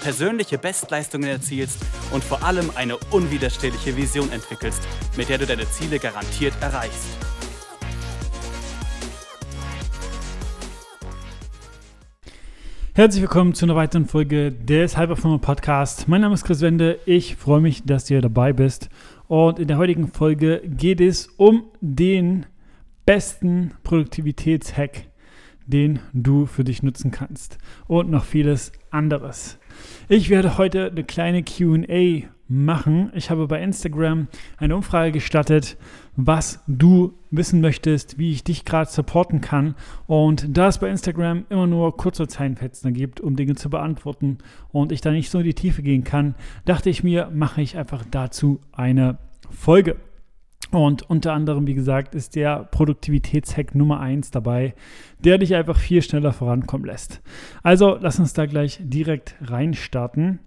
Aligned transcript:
persönliche 0.00 0.58
Bestleistungen 0.58 1.28
erzielst 1.28 1.78
und 2.12 2.22
vor 2.22 2.42
allem 2.42 2.70
eine 2.74 2.96
unwiderstehliche 3.10 3.96
Vision 3.96 4.30
entwickelst, 4.32 4.82
mit 5.16 5.28
der 5.28 5.38
du 5.38 5.46
deine 5.46 5.68
Ziele 5.70 5.98
garantiert 5.98 6.54
erreichst. 6.60 7.08
Herzlich 12.94 13.22
willkommen 13.22 13.54
zu 13.54 13.64
einer 13.64 13.76
weiteren 13.76 14.06
Folge 14.06 14.50
des 14.50 14.98
Hyperformer 14.98 15.38
Podcast. 15.38 16.08
Mein 16.08 16.20
Name 16.20 16.34
ist 16.34 16.44
Chris 16.44 16.62
Wende. 16.62 16.98
Ich 17.06 17.36
freue 17.36 17.60
mich, 17.60 17.84
dass 17.84 18.06
du 18.06 18.20
dabei 18.20 18.52
bist. 18.52 18.88
Und 19.28 19.60
in 19.60 19.68
der 19.68 19.78
heutigen 19.78 20.08
Folge 20.08 20.62
geht 20.64 21.00
es 21.00 21.28
um 21.36 21.70
den 21.80 22.46
besten 23.06 23.72
Produktivitätshack, 23.84 25.06
den 25.64 26.00
du 26.12 26.46
für 26.46 26.64
dich 26.64 26.82
nutzen 26.82 27.12
kannst. 27.12 27.58
Und 27.86 28.10
noch 28.10 28.24
vieles 28.24 28.72
anderes. 28.90 29.60
Ich 30.08 30.30
werde 30.30 30.58
heute 30.58 30.90
eine 30.90 31.04
kleine 31.04 31.42
QA 31.42 32.28
machen. 32.48 33.12
Ich 33.14 33.30
habe 33.30 33.46
bei 33.46 33.62
Instagram 33.62 34.26
eine 34.56 34.74
Umfrage 34.74 35.12
gestattet, 35.12 35.76
was 36.16 36.60
du 36.66 37.12
wissen 37.30 37.60
möchtest, 37.60 38.18
wie 38.18 38.32
ich 38.32 38.42
dich 38.42 38.64
gerade 38.64 38.90
supporten 38.90 39.40
kann. 39.40 39.74
Und 40.06 40.56
da 40.56 40.68
es 40.68 40.78
bei 40.78 40.88
Instagram 40.88 41.44
immer 41.50 41.66
nur 41.66 41.96
kurze 41.96 42.26
Zeitfenster 42.26 42.90
gibt, 42.90 43.20
um 43.20 43.36
Dinge 43.36 43.54
zu 43.54 43.68
beantworten 43.68 44.38
und 44.72 44.92
ich 44.92 45.02
da 45.02 45.10
nicht 45.10 45.30
so 45.30 45.38
in 45.38 45.44
die 45.44 45.54
Tiefe 45.54 45.82
gehen 45.82 46.04
kann, 46.04 46.34
dachte 46.64 46.88
ich 46.88 47.04
mir, 47.04 47.30
mache 47.32 47.60
ich 47.60 47.76
einfach 47.76 48.04
dazu 48.10 48.60
eine 48.72 49.18
Folge. 49.50 49.96
Und 50.70 51.08
unter 51.08 51.32
anderem, 51.32 51.66
wie 51.66 51.74
gesagt, 51.74 52.14
ist 52.14 52.36
der 52.36 52.64
Produktivitätshack 52.64 53.74
Nummer 53.74 54.00
1 54.00 54.30
dabei, 54.30 54.74
der 55.24 55.38
dich 55.38 55.54
einfach 55.54 55.78
viel 55.78 56.02
schneller 56.02 56.32
vorankommen 56.32 56.86
lässt. 56.86 57.22
Also 57.62 57.96
lass 58.00 58.18
uns 58.18 58.34
da 58.34 58.44
gleich 58.44 58.78
direkt 58.82 59.36
reinstarten 59.40 60.40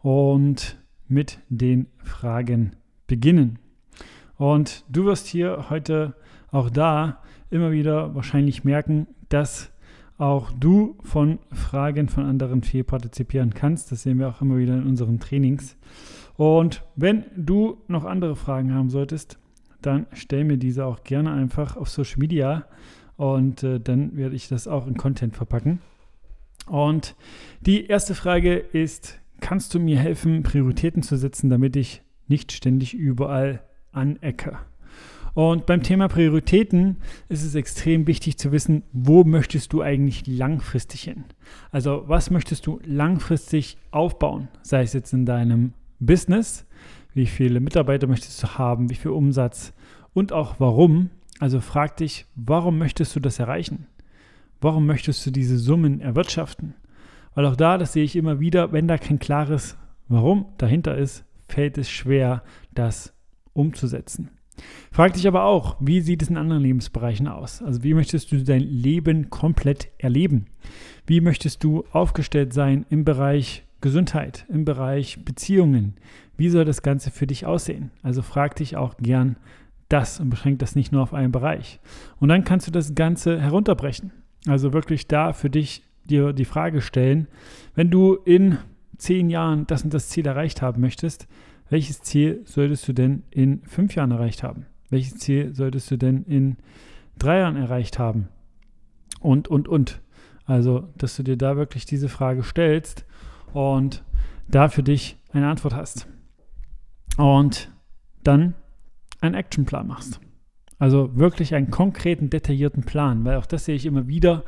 und 0.00 0.78
mit 1.06 1.40
den 1.48 1.88
Fragen 2.02 2.76
beginnen. 3.06 3.58
Und 4.36 4.84
du 4.88 5.04
wirst 5.04 5.26
hier 5.26 5.66
heute 5.68 6.14
auch 6.50 6.70
da 6.70 7.20
immer 7.50 7.72
wieder 7.72 8.14
wahrscheinlich 8.14 8.64
merken, 8.64 9.06
dass 9.28 9.70
auch 10.16 10.50
du 10.50 10.96
von 11.02 11.38
Fragen 11.52 12.08
von 12.08 12.24
anderen 12.24 12.62
viel 12.62 12.84
partizipieren 12.84 13.54
kannst. 13.54 13.92
Das 13.92 14.02
sehen 14.02 14.18
wir 14.18 14.28
auch 14.28 14.40
immer 14.40 14.56
wieder 14.56 14.74
in 14.74 14.86
unseren 14.86 15.20
Trainings. 15.20 15.76
Und 16.36 16.82
wenn 16.96 17.24
du 17.36 17.78
noch 17.88 18.04
andere 18.04 18.34
Fragen 18.36 18.72
haben 18.72 18.90
solltest, 18.90 19.38
dann 19.82 20.06
stell 20.12 20.44
mir 20.44 20.56
diese 20.56 20.86
auch 20.86 21.04
gerne 21.04 21.32
einfach 21.32 21.76
auf 21.76 21.88
Social 21.88 22.18
Media 22.18 22.66
und 23.16 23.62
äh, 23.62 23.80
dann 23.80 24.16
werde 24.16 24.36
ich 24.36 24.48
das 24.48 24.68
auch 24.68 24.86
in 24.86 24.96
Content 24.96 25.36
verpacken. 25.36 25.80
Und 26.66 27.16
die 27.60 27.86
erste 27.86 28.14
Frage 28.14 28.56
ist, 28.56 29.18
kannst 29.40 29.74
du 29.74 29.80
mir 29.80 29.98
helfen, 29.98 30.42
Prioritäten 30.42 31.02
zu 31.02 31.16
setzen, 31.16 31.50
damit 31.50 31.76
ich 31.76 32.02
nicht 32.26 32.52
ständig 32.52 32.94
überall 32.94 33.62
anecke? 33.92 34.58
Und 35.34 35.66
beim 35.66 35.82
Thema 35.82 36.08
Prioritäten 36.08 36.96
ist 37.28 37.44
es 37.44 37.54
extrem 37.54 38.06
wichtig 38.06 38.38
zu 38.38 38.50
wissen, 38.50 38.82
wo 38.92 39.22
möchtest 39.22 39.72
du 39.72 39.82
eigentlich 39.82 40.26
langfristig 40.26 41.02
hin? 41.02 41.26
Also 41.70 42.04
was 42.06 42.30
möchtest 42.30 42.66
du 42.66 42.80
langfristig 42.84 43.78
aufbauen? 43.92 44.48
Sei 44.62 44.82
es 44.82 44.94
jetzt 44.94 45.12
in 45.12 45.26
deinem 45.26 45.74
Business, 46.00 46.66
wie 47.18 47.26
viele 47.26 47.60
Mitarbeiter 47.60 48.06
möchtest 48.06 48.42
du 48.42 48.46
haben, 48.58 48.88
wie 48.88 48.94
viel 48.94 49.10
Umsatz 49.10 49.74
und 50.14 50.32
auch 50.32 50.54
warum. 50.58 51.10
Also 51.40 51.60
frag 51.60 51.96
dich, 51.96 52.26
warum 52.36 52.78
möchtest 52.78 53.14
du 53.14 53.20
das 53.20 53.38
erreichen? 53.38 53.86
Warum 54.60 54.86
möchtest 54.86 55.26
du 55.26 55.30
diese 55.30 55.58
Summen 55.58 56.00
erwirtschaften? 56.00 56.74
Weil 57.34 57.44
auch 57.46 57.56
da, 57.56 57.76
das 57.76 57.92
sehe 57.92 58.04
ich 58.04 58.16
immer 58.16 58.40
wieder, 58.40 58.72
wenn 58.72 58.88
da 58.88 58.98
kein 58.98 59.18
klares 59.18 59.76
Warum 60.08 60.46
dahinter 60.56 60.96
ist, 60.96 61.24
fällt 61.48 61.76
es 61.76 61.90
schwer, 61.90 62.42
das 62.72 63.12
umzusetzen. 63.52 64.30
Frag 64.90 65.12
dich 65.12 65.28
aber 65.28 65.44
auch, 65.44 65.76
wie 65.80 66.00
sieht 66.00 66.22
es 66.22 66.30
in 66.30 66.36
anderen 66.36 66.62
Lebensbereichen 66.62 67.28
aus? 67.28 67.62
Also 67.62 67.82
wie 67.82 67.94
möchtest 67.94 68.32
du 68.32 68.42
dein 68.42 68.62
Leben 68.62 69.28
komplett 69.28 69.88
erleben? 69.98 70.46
Wie 71.06 71.20
möchtest 71.20 71.62
du 71.62 71.84
aufgestellt 71.92 72.52
sein 72.54 72.86
im 72.90 73.04
Bereich 73.04 73.64
Gesundheit, 73.80 74.44
im 74.48 74.64
Bereich 74.64 75.24
Beziehungen? 75.24 75.94
Wie 76.36 76.48
soll 76.48 76.64
das 76.64 76.82
Ganze 76.82 77.10
für 77.10 77.26
dich 77.26 77.46
aussehen? 77.46 77.90
Also 78.02 78.22
frag 78.22 78.56
dich 78.56 78.76
auch 78.76 78.96
gern 78.96 79.36
das 79.88 80.20
und 80.20 80.30
beschränk 80.30 80.58
das 80.58 80.74
nicht 80.74 80.92
nur 80.92 81.02
auf 81.02 81.14
einen 81.14 81.32
Bereich. 81.32 81.80
Und 82.18 82.28
dann 82.28 82.44
kannst 82.44 82.66
du 82.66 82.70
das 82.70 82.94
Ganze 82.94 83.40
herunterbrechen. 83.40 84.12
Also 84.46 84.72
wirklich 84.72 85.06
da 85.08 85.32
für 85.32 85.50
dich 85.50 85.82
dir 86.04 86.32
die 86.32 86.44
Frage 86.44 86.80
stellen, 86.80 87.26
wenn 87.74 87.90
du 87.90 88.14
in 88.14 88.58
zehn 88.96 89.30
Jahren 89.30 89.66
das 89.66 89.84
und 89.84 89.94
das 89.94 90.08
Ziel 90.08 90.26
erreicht 90.26 90.62
haben 90.62 90.80
möchtest, 90.80 91.28
welches 91.70 92.02
Ziel 92.02 92.42
solltest 92.44 92.88
du 92.88 92.92
denn 92.92 93.22
in 93.30 93.62
fünf 93.64 93.94
Jahren 93.94 94.10
erreicht 94.10 94.42
haben? 94.42 94.66
Welches 94.90 95.18
Ziel 95.18 95.54
solltest 95.54 95.90
du 95.90 95.96
denn 95.98 96.24
in 96.24 96.56
drei 97.18 97.38
Jahren 97.38 97.56
erreicht 97.56 97.98
haben? 97.98 98.28
Und, 99.20 99.48
und, 99.48 99.68
und. 99.68 100.00
Also, 100.46 100.88
dass 100.96 101.16
du 101.16 101.22
dir 101.22 101.36
da 101.36 101.56
wirklich 101.56 101.84
diese 101.84 102.08
Frage 102.08 102.42
stellst 102.42 103.04
und 103.54 104.04
da 104.48 104.68
für 104.68 104.82
dich 104.82 105.18
eine 105.32 105.48
Antwort 105.48 105.74
hast 105.74 106.08
und 107.16 107.70
dann 108.24 108.54
einen 109.20 109.34
Actionplan 109.34 109.86
machst. 109.86 110.20
Also 110.78 111.16
wirklich 111.16 111.54
einen 111.54 111.70
konkreten, 111.70 112.30
detaillierten 112.30 112.84
Plan, 112.84 113.24
weil 113.24 113.36
auch 113.36 113.46
das 113.46 113.64
sehe 113.64 113.74
ich 113.74 113.86
immer 113.86 114.06
wieder, 114.06 114.44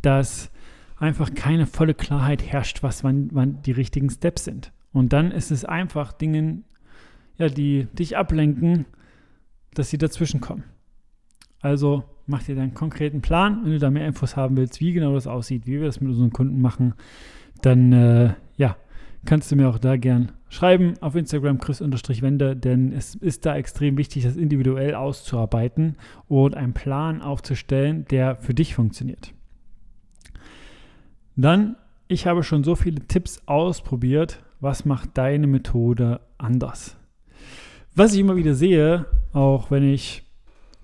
dass 0.00 0.50
einfach 0.96 1.34
keine 1.34 1.66
volle 1.66 1.94
Klarheit 1.94 2.42
herrscht, 2.42 2.82
was 2.82 3.02
wann, 3.02 3.30
wann 3.32 3.62
die 3.62 3.72
richtigen 3.72 4.08
Steps 4.08 4.44
sind. 4.44 4.72
Und 4.92 5.12
dann 5.12 5.32
ist 5.32 5.50
es 5.50 5.64
einfach 5.64 6.12
Dingen, 6.12 6.64
ja, 7.36 7.48
die 7.48 7.88
dich 7.92 8.16
ablenken, 8.16 8.86
dass 9.74 9.90
sie 9.90 9.98
dazwischen 9.98 10.40
kommen. 10.40 10.64
Also 11.60 12.04
mach 12.26 12.42
dir 12.44 12.54
deinen 12.54 12.74
konkreten 12.74 13.20
Plan, 13.20 13.60
wenn 13.64 13.72
du 13.72 13.78
da 13.78 13.90
mehr 13.90 14.06
Infos 14.06 14.36
haben 14.36 14.56
willst, 14.56 14.80
wie 14.80 14.92
genau 14.92 15.14
das 15.14 15.26
aussieht, 15.26 15.66
wie 15.66 15.80
wir 15.80 15.86
das 15.86 16.00
mit 16.00 16.10
unseren 16.10 16.32
Kunden 16.32 16.60
machen, 16.60 16.94
dann 17.60 17.92
äh, 17.92 18.34
ja, 18.56 18.76
kannst 19.24 19.50
du 19.50 19.56
mir 19.56 19.68
auch 19.68 19.78
da 19.78 19.96
gern 19.96 20.32
schreiben 20.48 20.94
auf 21.00 21.14
Instagram 21.14 21.58
chris-wende, 21.58 22.56
denn 22.56 22.92
es 22.92 23.14
ist 23.14 23.46
da 23.46 23.56
extrem 23.56 23.96
wichtig, 23.96 24.24
das 24.24 24.36
individuell 24.36 24.94
auszuarbeiten 24.94 25.96
und 26.28 26.56
einen 26.56 26.74
Plan 26.74 27.22
aufzustellen, 27.22 28.04
der 28.10 28.36
für 28.36 28.52
dich 28.52 28.74
funktioniert. 28.74 29.32
Dann, 31.36 31.76
ich 32.08 32.26
habe 32.26 32.42
schon 32.42 32.64
so 32.64 32.74
viele 32.74 33.06
Tipps 33.06 33.42
ausprobiert. 33.46 34.42
Was 34.60 34.84
macht 34.84 35.16
deine 35.16 35.46
Methode 35.46 36.20
anders? 36.36 36.96
Was 37.94 38.12
ich 38.12 38.20
immer 38.20 38.36
wieder 38.36 38.54
sehe, 38.54 39.06
auch 39.32 39.70
wenn 39.70 39.82
ich 39.82 40.22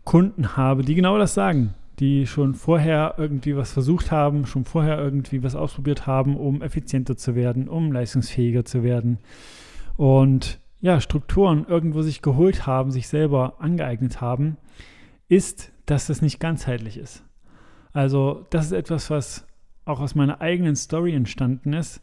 Kunden 0.04 0.56
habe, 0.56 0.82
die 0.82 0.94
genau 0.94 1.18
das 1.18 1.34
sagen 1.34 1.74
die 1.98 2.26
schon 2.26 2.54
vorher 2.54 3.14
irgendwie 3.18 3.56
was 3.56 3.72
versucht 3.72 4.10
haben, 4.10 4.46
schon 4.46 4.64
vorher 4.64 4.98
irgendwie 4.98 5.42
was 5.42 5.56
ausprobiert 5.56 6.06
haben, 6.06 6.36
um 6.36 6.62
effizienter 6.62 7.16
zu 7.16 7.34
werden, 7.34 7.68
um 7.68 7.92
leistungsfähiger 7.92 8.64
zu 8.64 8.82
werden 8.82 9.18
und 9.96 10.60
ja, 10.80 11.00
Strukturen 11.00 11.66
irgendwo 11.68 12.02
sich 12.02 12.22
geholt 12.22 12.66
haben, 12.66 12.92
sich 12.92 13.08
selber 13.08 13.56
angeeignet 13.58 14.20
haben, 14.20 14.56
ist, 15.28 15.72
dass 15.86 16.06
das 16.06 16.22
nicht 16.22 16.38
ganzheitlich 16.38 16.96
ist. 16.98 17.24
Also 17.92 18.46
das 18.50 18.66
ist 18.66 18.72
etwas, 18.72 19.10
was 19.10 19.46
auch 19.84 20.00
aus 20.00 20.14
meiner 20.14 20.40
eigenen 20.40 20.76
Story 20.76 21.14
entstanden 21.14 21.72
ist. 21.72 22.00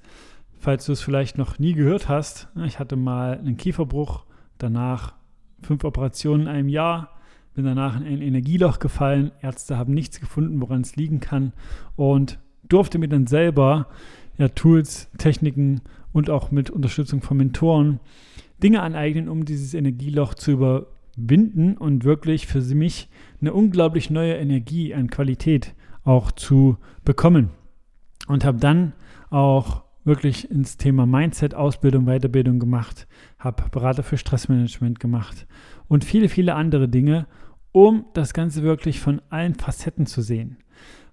Falls 0.60 0.86
du 0.86 0.92
es 0.92 1.02
vielleicht 1.02 1.38
noch 1.38 1.58
nie 1.58 1.74
gehört 1.74 2.10
hast, 2.10 2.50
ich 2.66 2.80
hatte 2.80 2.96
mal 2.96 3.38
einen 3.38 3.58
Kieferbruch, 3.58 4.26
danach 4.58 5.14
fünf 5.62 5.84
Operationen 5.84 6.44
in 6.44 6.48
einem 6.48 6.70
Jahr, 6.70 7.12
bin 7.56 7.66
danach 7.66 8.00
in 8.00 8.06
ein 8.06 8.22
Energieloch 8.22 8.80
gefallen. 8.80 9.32
Ärzte 9.42 9.78
haben 9.78 9.94
nichts 9.94 10.20
gefunden, 10.20 10.62
woran 10.62 10.82
es 10.82 10.96
liegen 10.96 11.20
kann 11.20 11.54
und 11.96 12.38
durfte 12.68 13.00
mir 13.00 13.08
dann 13.08 13.28
selber 13.28 13.88
ja, 14.38 14.50
Tools, 14.50 15.10
Techniken 15.18 15.82
und 16.12 16.30
auch 16.30 16.52
mit 16.52 16.70
Unterstützung 16.70 17.22
von 17.22 17.38
Mentoren 17.38 18.00
Dinge 18.62 18.82
aneignen, 18.82 19.30
um 19.30 19.46
dieses 19.46 19.74
Energieloch 19.74 20.34
zu 20.34 20.52
überwinden 20.52 21.78
und 21.78 22.04
wirklich 22.04 22.48
für 22.48 22.62
mich 22.62 23.10
eine 23.42 23.54
unglaublich 23.54 24.10
neue 24.10 24.36
Energie 24.36 24.94
an 24.94 25.10
Qualität 25.10 25.74
auch 26.04 26.32
zu 26.32 26.78
bekommen. 27.04 27.50
Und 28.28 28.44
habe 28.44 28.58
dann 28.58 28.94
auch 29.30 29.84
wirklich 30.04 30.50
ins 30.50 30.78
Thema 30.78 31.06
Mindset, 31.06 31.54
Ausbildung, 31.54 32.06
Weiterbildung 32.06 32.60
gemacht, 32.60 33.08
habe 33.40 33.64
Berater 33.72 34.04
für 34.04 34.18
Stressmanagement 34.18 35.00
gemacht 35.00 35.48
und 35.88 36.04
viele, 36.04 36.30
viele 36.30 36.56
andere 36.56 36.88
Dinge 36.88 37.28
um 37.76 38.06
das 38.14 38.34
Ganze 38.34 38.64
wirklich 38.64 39.02
von 39.02 39.22
allen 39.30 39.54
Facetten 39.54 40.06
zu 40.06 40.22
sehen. 40.22 40.56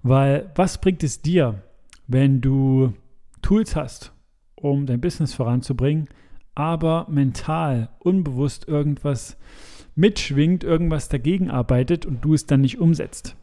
Weil 0.04 0.52
was 0.54 0.80
bringt 0.80 1.02
es 1.02 1.20
dir, 1.20 1.60
wenn 2.06 2.40
du 2.40 2.92
Tools 3.42 3.74
hast, 3.74 4.12
um 4.54 4.86
dein 4.86 5.00
Business 5.00 5.34
voranzubringen, 5.34 6.08
aber 6.54 7.08
mental, 7.10 7.88
unbewusst 7.98 8.68
irgendwas 8.68 9.36
mitschwingt, 9.96 10.62
irgendwas 10.62 11.08
dagegen 11.08 11.50
arbeitet 11.50 12.06
und 12.06 12.24
du 12.24 12.32
es 12.32 12.46
dann 12.46 12.60
nicht 12.60 12.78
umsetzt? 12.78 13.34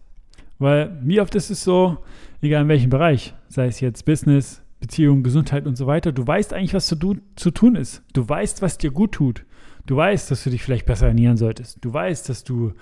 Weil 0.58 0.98
wie 1.04 1.20
oft 1.20 1.36
ist 1.36 1.50
es 1.50 1.62
so, 1.62 1.98
egal 2.42 2.62
in 2.62 2.70
welchem 2.70 2.90
Bereich, 2.90 3.34
sei 3.50 3.68
es 3.68 3.82
jetzt 3.82 4.06
Business, 4.06 4.62
Beziehung, 4.80 5.24
Gesundheit 5.24 5.68
und 5.68 5.76
so 5.76 5.88
weiter, 5.88 6.14
du 6.14 6.26
weißt 6.26 6.54
eigentlich, 6.54 6.74
was 6.74 6.88
zu, 6.88 6.96
zu 7.36 7.52
tun 7.52 7.76
ist. 7.76 8.02
Du 8.14 8.30
weißt, 8.30 8.62
was 8.62 8.78
dir 8.78 8.92
gut 8.92 9.12
tut. 9.12 9.44
Du 9.86 9.96
weißt, 9.96 10.30
dass 10.30 10.44
du 10.44 10.52
dich 10.52 10.62
vielleicht 10.62 10.86
besser 10.86 11.08
ernähren 11.08 11.36
solltest. 11.36 11.84
Du 11.84 11.92
weißt, 11.92 12.30
dass 12.30 12.44
du, 12.44 12.74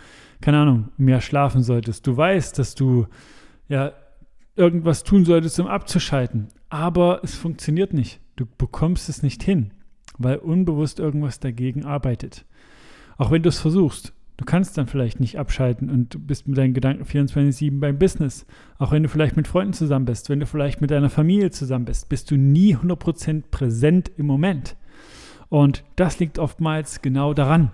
keine 0.42 0.60
Ahnung, 0.60 0.90
mehr 0.98 1.22
schlafen 1.22 1.64
solltest. 1.64 2.06
Du 2.06 2.16
weißt, 2.16 2.58
dass 2.60 2.76
du 2.76 3.08
ja 3.68 3.94
irgendwas 4.56 5.04
tun 5.04 5.26
solltest, 5.26 5.60
um 5.60 5.68
abzuschalten. 5.68 6.48
Aber 6.70 7.22
es 7.24 7.36
funktioniert 7.36 7.94
nicht. 7.94 8.20
Du 8.36 8.46
bekommst 8.58 9.10
es 9.10 9.24
nicht 9.24 9.42
hin, 9.44 9.72
weil 10.18 10.38
unbewusst 10.38 11.00
irgendwas 11.00 11.40
dagegen 11.40 11.86
arbeitet. 11.86 12.46
Auch 13.18 13.32
wenn 13.32 13.44
du 13.44 13.50
es 13.50 13.60
versuchst. 13.60 14.14
Du 14.38 14.46
kannst 14.46 14.78
dann 14.78 14.86
vielleicht 14.86 15.20
nicht 15.20 15.40
abschalten 15.40 15.90
und 15.90 16.14
du 16.14 16.20
bist 16.20 16.48
mit 16.48 16.60
deinen 16.60 16.76
Gedanken 16.76 17.04
24-7 17.06 17.80
beim 17.80 17.98
Business. 17.98 18.46
Auch 18.78 18.92
wenn 18.92 19.02
du 19.02 19.10
vielleicht 19.10 19.36
mit 19.36 19.48
Freunden 19.48 19.74
zusammen 19.74 20.06
bist, 20.06 20.30
wenn 20.30 20.40
du 20.40 20.46
vielleicht 20.46 20.80
mit 20.80 20.92
deiner 20.92 21.10
Familie 21.10 21.50
zusammen 21.50 21.86
bist, 21.86 22.08
bist 22.08 22.30
du 22.30 22.36
nie 22.36 22.76
100% 22.76 23.46
präsent 23.50 24.12
im 24.16 24.28
Moment. 24.28 24.76
Und 25.50 25.84
das 25.96 26.20
liegt 26.20 26.38
oftmals 26.38 27.02
genau 27.02 27.34
daran, 27.34 27.72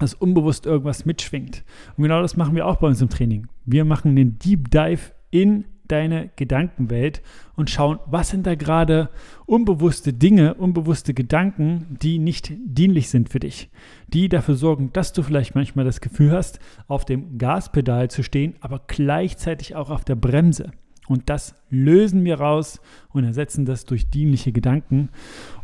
dass 0.00 0.14
unbewusst 0.14 0.66
irgendwas 0.66 1.04
mitschwingt. 1.04 1.64
Und 1.96 2.02
genau 2.02 2.20
das 2.20 2.36
machen 2.36 2.56
wir 2.56 2.66
auch 2.66 2.76
bei 2.76 2.88
uns 2.88 3.00
im 3.00 3.08
Training. 3.08 3.46
Wir 3.64 3.84
machen 3.84 4.16
den 4.16 4.38
Deep 4.38 4.70
Dive 4.70 5.12
in 5.30 5.64
deine 5.90 6.30
Gedankenwelt 6.36 7.22
und 7.56 7.70
schauen, 7.70 7.98
was 8.06 8.30
sind 8.30 8.46
da 8.46 8.54
gerade 8.54 9.10
unbewusste 9.46 10.12
Dinge, 10.12 10.54
unbewusste 10.54 11.14
Gedanken, 11.14 11.98
die 12.00 12.18
nicht 12.18 12.52
dienlich 12.64 13.10
sind 13.10 13.28
für 13.28 13.40
dich, 13.40 13.70
die 14.08 14.28
dafür 14.28 14.54
sorgen, 14.54 14.92
dass 14.92 15.12
du 15.12 15.22
vielleicht 15.22 15.54
manchmal 15.54 15.84
das 15.84 16.00
Gefühl 16.00 16.32
hast, 16.32 16.60
auf 16.86 17.04
dem 17.04 17.38
Gaspedal 17.38 18.10
zu 18.10 18.22
stehen, 18.22 18.54
aber 18.60 18.82
gleichzeitig 18.86 19.74
auch 19.74 19.90
auf 19.90 20.04
der 20.04 20.14
Bremse. 20.14 20.70
Und 21.08 21.28
das 21.28 21.56
lösen 21.70 22.24
wir 22.24 22.38
raus 22.38 22.80
und 23.08 23.24
ersetzen 23.24 23.66
das 23.66 23.84
durch 23.84 24.10
dienliche 24.10 24.52
Gedanken. 24.52 25.08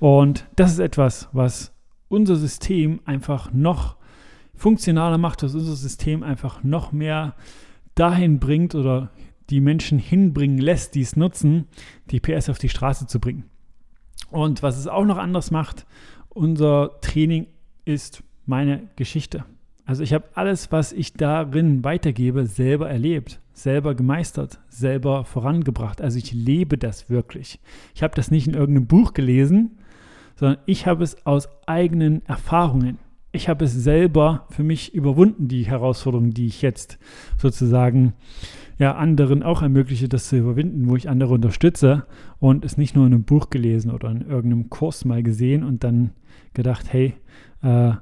Und 0.01 0.49
das 0.57 0.73
ist 0.73 0.81
etwas, 0.81 1.29
was 1.33 1.73
unser 2.09 2.35
System 2.35 3.01
einfach 3.05 3.53
noch 3.53 3.96
funktionaler 4.57 5.19
macht, 5.19 5.43
was 5.43 5.55
unser 5.55 5.77
System 5.77 6.23
einfach 6.23 6.65
noch 6.65 6.93
mehr 6.93 7.35
dahin 7.95 8.39
bringt 8.39 8.75
oder 8.75 9.11
die 9.51 9.61
Menschen 9.61 9.99
hinbringen 9.99 10.59
lässt, 10.59 10.95
die 10.95 11.03
es 11.03 11.17
nutzen, 11.17 11.67
die 12.11 12.21
PS 12.21 12.49
auf 12.49 12.59
die 12.59 12.69
Straße 12.69 13.07
zu 13.07 13.21
bringen. 13.21 13.45
Und 14.31 14.63
was 14.63 14.77
es 14.77 14.89
auch 14.89 15.05
noch 15.05 15.19
anders 15.19 15.51
macht, 15.51 15.87
unser 16.29 17.01
Training 17.01 17.47
ist 17.85 18.23
meine 18.45 18.89
Geschichte. 18.97 19.45
Also 19.85 20.03
ich 20.03 20.13
habe 20.13 20.25
alles, 20.35 20.73
was 20.73 20.93
ich 20.93 21.13
darin 21.13 21.85
weitergebe, 21.85 22.47
selber 22.47 22.91
erlebt, 22.91 23.41
selber 23.53 23.95
gemeistert, 23.95 24.61
selber 24.69 25.25
vorangebracht. 25.25 26.03
Also 26.03 26.19
ich 26.19 26.33
lebe 26.33 26.77
das 26.77 27.09
wirklich. 27.09 27.61
Ich 27.95 28.03
habe 28.03 28.15
das 28.17 28.33
nicht 28.33 28.49
in 28.49 28.55
irgendeinem 28.55 28.89
Buch 28.89 29.15
gelesen, 29.15 29.79
sondern 30.35 30.59
ich 30.67 30.87
habe 30.87 31.05
es 31.05 31.25
aus 31.25 31.49
eigenen 31.67 32.27
Erfahrungen. 32.27 32.99
Ich 33.37 33.51
habe 33.51 33.67
es 33.67 33.75
selber 33.75 34.47
für 34.49 34.65
mich 34.65 34.95
überwunden, 34.95 35.47
die 35.47 35.67
Herausforderungen, 35.67 36.33
die 36.33 36.47
ich 36.47 36.63
jetzt 36.63 36.99
sozusagen 37.37 38.15
ja 38.79 38.95
anderen 38.95 39.43
auch 39.43 39.61
ermögliche, 39.61 40.09
das 40.09 40.31
zu 40.31 40.39
überwinden, 40.39 40.89
wo 40.89 40.97
ich 40.97 41.11
andere 41.11 41.35
unterstütze 41.35 42.07
und 42.39 42.65
es 42.65 42.79
nicht 42.79 42.97
nur 42.97 43.07
in 43.07 43.13
einem 43.13 43.25
Buch 43.25 43.51
gelesen 43.51 43.91
oder 43.91 44.11
in 44.11 44.23
irgendeinem 44.23 44.71
Kurs 44.71 45.05
mal 45.05 45.23
gesehen 45.23 45.65
und 45.65 45.85
dann 45.85 46.13
gedacht, 46.55 46.91
hey, 46.91 47.13
äh, 47.61 47.93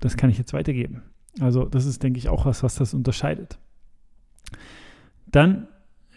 das 0.00 0.18
kann 0.18 0.28
ich 0.28 0.36
jetzt 0.36 0.52
weitergeben. 0.52 1.02
Also 1.40 1.64
das 1.64 1.86
ist, 1.86 2.02
denke 2.02 2.18
ich, 2.18 2.28
auch 2.28 2.44
was, 2.44 2.62
was 2.62 2.74
das 2.74 2.92
unterscheidet. 2.92 3.58
Dann, 5.26 5.66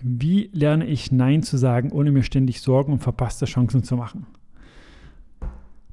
wie 0.04 0.50
lerne 0.52 0.86
ich 0.86 1.14
Nein 1.14 1.42
zu 1.42 1.56
sagen, 1.56 1.94
ohne 1.94 2.12
mir 2.12 2.24
ständig 2.24 2.60
Sorgen 2.60 2.92
und 2.92 3.00
verpasste 3.00 3.46
Chancen 3.46 3.84
zu 3.84 3.96
machen? 3.96 4.28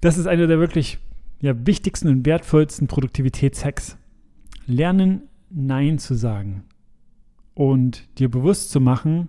Das 0.00 0.19
ist 0.19 0.27
einer 0.27 0.49
der 0.49 0.59
wirklich 0.59 0.99
ja, 1.44 1.67
wichtigsten 1.67 2.08
und 2.08 2.25
wertvollsten 2.25 2.87
Produktivitätshacks. 2.87 3.99
Lernen, 4.67 5.29
Nein 5.50 5.99
zu 5.99 6.14
sagen 6.14 6.64
und 7.52 8.19
dir 8.19 8.31
bewusst 8.31 8.70
zu 8.70 8.81
machen, 8.81 9.29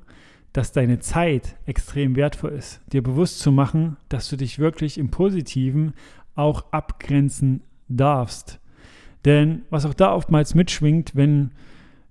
dass 0.54 0.72
deine 0.72 1.00
Zeit 1.00 1.58
extrem 1.66 2.16
wertvoll 2.16 2.54
ist. 2.54 2.80
Dir 2.94 3.04
bewusst 3.04 3.40
zu 3.40 3.52
machen, 3.52 3.98
dass 4.08 4.30
du 4.30 4.38
dich 4.38 4.60
wirklich 4.60 4.98
im 4.98 5.12
Positiven 5.12 5.94
auch 6.36 6.72
abgrenzen 6.72 7.64
darfst. 7.90 8.62
Denn 9.26 9.64
was 9.70 9.86
auch 9.86 9.94
da 9.94 10.14
oftmals 10.14 10.56
mitschwingt, 10.56 11.18
wenn 11.18 11.52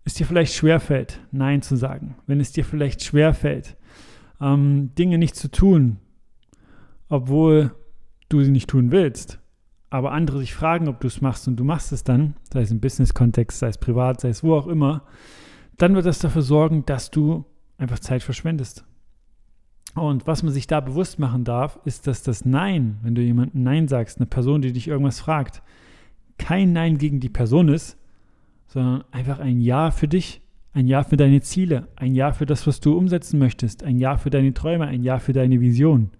es 0.05 0.13
dir 0.13 0.27
vielleicht 0.27 0.53
schwerfällt, 0.53 1.19
Nein 1.33 1.63
zu 1.63 1.77
sagen, 1.77 2.17
wenn 2.27 2.41
es 2.41 2.53
dir 2.53 2.67
vielleicht 2.67 3.03
schwerfällt, 3.03 3.75
ähm, 4.39 4.95
Dinge 4.99 5.17
nicht 5.17 5.35
zu 5.35 5.51
tun, 5.51 5.97
obwohl 7.09 7.75
du 8.29 8.43
sie 8.43 8.51
nicht 8.51 8.69
tun 8.69 8.91
willst, 8.91 9.39
aber 9.95 10.11
andere 10.11 10.41
sich 10.41 10.53
fragen, 10.53 10.89
ob 10.89 10.99
du 10.99 11.07
es 11.07 11.21
machst 11.21 11.47
und 11.47 11.55
du 11.55 11.63
machst 11.63 11.93
es 11.93 12.03
dann, 12.03 12.35
sei 12.53 12.63
es 12.63 12.73
im 12.73 12.81
Business-Kontext, 12.81 13.61
sei 13.61 13.69
es 13.69 13.79
privat, 13.79 14.21
sei 14.21 14.31
es 14.31 14.43
wo 14.43 14.57
auch 14.57 14.67
immer, 14.67 15.05
dann 15.79 15.95
wird 15.95 16.05
das 16.05 16.19
dafür 16.19 16.43
sorgen, 16.43 16.85
dass 16.85 17.13
du 17.13 17.45
einfach 17.79 18.01
Zeit 18.01 18.25
verschwendest. 18.25 18.85
Und 19.95 20.27
was 20.27 20.43
man 20.43 20.53
sich 20.53 20.67
da 20.67 20.81
bewusst 20.81 21.21
machen 21.21 21.45
darf, 21.45 21.79
ist, 21.85 22.09
dass 22.09 22.25
das 22.25 22.45
Nein, 22.45 22.99
wenn 23.03 23.15
du 23.15 23.23
jemandem 23.23 23.63
Nein 23.63 23.87
sagst, 23.87 24.19
eine 24.19 24.27
Person, 24.27 24.63
die 24.63 24.73
dich 24.73 24.89
irgendwas 24.89 25.21
fragt, 25.21 25.63
kein 26.39 26.73
Nein 26.73 26.99
gegen 26.99 27.21
die 27.21 27.29
Person 27.29 27.69
ist, 27.69 27.97
sondern 28.67 29.05
einfach 29.13 29.39
ein 29.39 29.61
Ja 29.61 29.93
für 29.93 30.09
dich, 30.09 30.43
ein 30.73 30.89
Ja 30.89 31.05
für 31.05 31.17
deine 31.17 31.41
Ziele, 31.41 31.87
ein 31.95 32.17
Ja 32.17 32.33
für 32.33 32.47
das, 32.47 32.67
was 32.67 32.81
du 32.81 32.99
umsetzen 32.99 33.39
möchtest, 33.39 33.85
ein 33.85 33.99
Ja 33.99 34.17
für 34.17 34.31
deine 34.31 34.55
Träume, 34.55 34.89
ein 34.89 35.05
Ja 35.05 35.21
für 35.21 35.33
deine 35.33 35.61
Vision. 35.61 36.11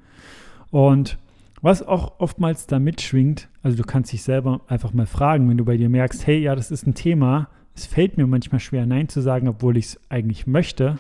Und 0.71 1.19
was 1.65 1.83
auch 1.83 2.21
oftmals 2.21 2.67
da 2.67 2.79
mitschwingt, 2.79 3.49
also 3.63 3.79
du 3.79 3.85
kannst 3.85 4.13
dich 4.13 4.23
selber 4.23 4.61
einfach 4.67 4.93
mal 4.93 5.07
fragen, 5.07 5.49
wenn 5.49 5.57
du 5.57 5.65
bei 5.65 5.79
dir 5.79 5.89
merkst, 5.89 6.27
hey, 6.27 6.39
ja, 6.39 6.55
das 6.55 6.71
ist 6.71 6.87
ein 6.87 6.93
Thema, 6.93 7.49
es 7.75 7.87
fällt 7.87 8.19
mir 8.19 8.27
manchmal 8.27 8.61
schwer, 8.61 8.85
Nein 8.85 9.09
zu 9.09 9.23
sagen, 9.23 9.49
obwohl 9.49 9.79
ich 9.79 9.87
es 9.87 10.01
eigentlich 10.11 10.47
möchte. 10.47 10.99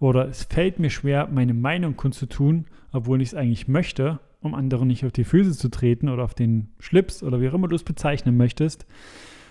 Oder 0.00 0.26
es 0.26 0.42
fällt 0.42 0.80
mir 0.80 0.90
schwer, 0.90 1.28
meine 1.32 1.54
Meinung 1.54 1.94
kundzutun, 1.94 2.66
obwohl 2.90 3.22
ich 3.22 3.28
es 3.28 3.34
eigentlich 3.36 3.68
möchte, 3.68 4.18
um 4.40 4.56
anderen 4.56 4.88
nicht 4.88 5.06
auf 5.06 5.12
die 5.12 5.22
Füße 5.22 5.52
zu 5.52 5.68
treten 5.68 6.08
oder 6.08 6.24
auf 6.24 6.34
den 6.34 6.72
Schlips 6.80 7.22
oder 7.22 7.40
wie 7.40 7.48
auch 7.48 7.54
immer 7.54 7.68
du 7.68 7.76
es 7.76 7.84
bezeichnen 7.84 8.36
möchtest. 8.36 8.86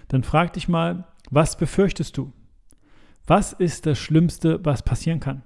Dann 0.10 0.24
frag 0.24 0.52
dich 0.52 0.68
mal, 0.68 1.06
was 1.30 1.58
befürchtest 1.58 2.18
du? 2.18 2.34
Was 3.26 3.54
ist 3.54 3.86
das 3.86 3.98
Schlimmste, 3.98 4.60
was 4.66 4.84
passieren 4.84 5.22
kann? 5.22 5.44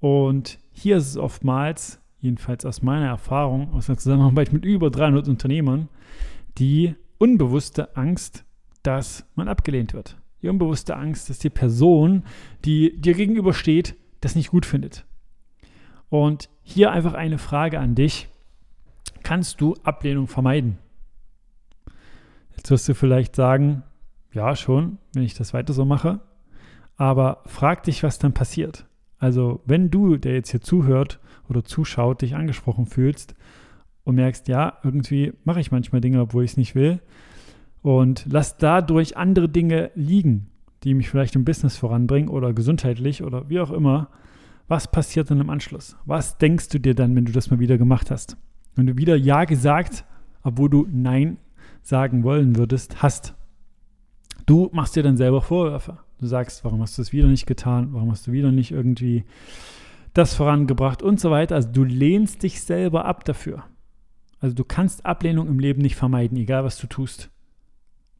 Und 0.00 0.58
hier 0.72 0.96
ist 0.96 1.06
es 1.06 1.16
oftmals, 1.16 2.01
jedenfalls 2.22 2.64
aus 2.64 2.80
meiner 2.80 3.08
Erfahrung, 3.08 3.74
aus 3.74 3.86
der 3.86 3.98
Zusammenarbeit 3.98 4.54
mit 4.54 4.64
über 4.64 4.90
300 4.90 5.28
Unternehmern, 5.28 5.90
die 6.56 6.94
unbewusste 7.18 7.94
Angst 7.96 8.46
dass 8.82 9.24
man 9.34 9.48
abgelehnt 9.48 9.94
wird. 9.94 10.16
Die 10.42 10.48
unbewusste 10.48 10.96
Angst, 10.96 11.30
dass 11.30 11.38
die 11.38 11.50
Person, 11.50 12.24
die 12.64 13.00
dir 13.00 13.14
gegenübersteht, 13.14 13.96
das 14.20 14.34
nicht 14.34 14.50
gut 14.50 14.66
findet. 14.66 15.04
Und 16.08 16.48
hier 16.62 16.90
einfach 16.90 17.14
eine 17.14 17.38
Frage 17.38 17.78
an 17.78 17.94
dich. 17.94 18.28
Kannst 19.22 19.60
du 19.60 19.74
Ablehnung 19.84 20.26
vermeiden? 20.26 20.78
Jetzt 22.56 22.70
wirst 22.70 22.88
du 22.88 22.94
vielleicht 22.94 23.36
sagen, 23.36 23.84
ja 24.32 24.56
schon, 24.56 24.98
wenn 25.14 25.22
ich 25.22 25.34
das 25.34 25.54
weiter 25.54 25.72
so 25.72 25.84
mache. 25.84 26.20
Aber 26.96 27.42
frag 27.46 27.84
dich, 27.84 28.02
was 28.02 28.18
dann 28.18 28.34
passiert. 28.34 28.86
Also 29.18 29.62
wenn 29.64 29.90
du, 29.90 30.16
der 30.16 30.34
jetzt 30.34 30.50
hier 30.50 30.60
zuhört 30.60 31.20
oder 31.48 31.64
zuschaut, 31.64 32.22
dich 32.22 32.34
angesprochen 32.34 32.86
fühlst 32.86 33.34
und 34.04 34.16
merkst, 34.16 34.48
ja, 34.48 34.78
irgendwie 34.82 35.32
mache 35.44 35.60
ich 35.60 35.70
manchmal 35.70 36.00
Dinge, 36.00 36.20
obwohl 36.20 36.44
ich 36.44 36.52
es 36.52 36.56
nicht 36.56 36.74
will, 36.74 37.00
und 37.82 38.26
lass 38.30 38.56
dadurch 38.56 39.16
andere 39.16 39.48
Dinge 39.48 39.90
liegen, 39.94 40.48
die 40.84 40.94
mich 40.94 41.10
vielleicht 41.10 41.36
im 41.36 41.44
Business 41.44 41.76
voranbringen 41.76 42.28
oder 42.28 42.52
gesundheitlich 42.52 43.22
oder 43.22 43.48
wie 43.48 43.60
auch 43.60 43.70
immer. 43.70 44.08
Was 44.68 44.90
passiert 44.90 45.30
dann 45.30 45.40
im 45.40 45.50
Anschluss? 45.50 45.96
Was 46.04 46.38
denkst 46.38 46.68
du 46.68 46.78
dir 46.78 46.94
dann, 46.94 47.14
wenn 47.14 47.24
du 47.24 47.32
das 47.32 47.50
mal 47.50 47.58
wieder 47.58 47.78
gemacht 47.78 48.10
hast? 48.10 48.36
Wenn 48.74 48.86
du 48.86 48.96
wieder 48.96 49.16
Ja 49.16 49.44
gesagt, 49.44 50.04
obwohl 50.42 50.70
du 50.70 50.86
Nein 50.90 51.38
sagen 51.82 52.22
wollen 52.22 52.56
würdest, 52.56 53.02
hast. 53.02 53.34
Du 54.46 54.70
machst 54.72 54.96
dir 54.96 55.02
dann 55.02 55.16
selber 55.16 55.42
Vorwürfe. 55.42 55.98
Du 56.20 56.26
sagst, 56.26 56.64
warum 56.64 56.80
hast 56.80 56.96
du 56.98 57.02
es 57.02 57.12
wieder 57.12 57.28
nicht 57.28 57.46
getan? 57.46 57.88
Warum 57.92 58.10
hast 58.10 58.26
du 58.26 58.32
wieder 58.32 58.52
nicht 58.52 58.70
irgendwie 58.70 59.24
das 60.14 60.34
vorangebracht 60.34 61.02
und 61.02 61.20
so 61.20 61.30
weiter. 61.30 61.54
Also 61.54 61.70
du 61.70 61.84
lehnst 61.84 62.42
dich 62.42 62.62
selber 62.62 63.04
ab 63.04 63.24
dafür. 63.24 63.64
Also 64.40 64.54
du 64.54 64.64
kannst 64.64 65.06
Ablehnung 65.06 65.48
im 65.48 65.58
Leben 65.58 65.82
nicht 65.82 65.96
vermeiden, 65.96 66.36
egal 66.36 66.64
was 66.64 66.78
du 66.78 66.86
tust. 66.86 67.30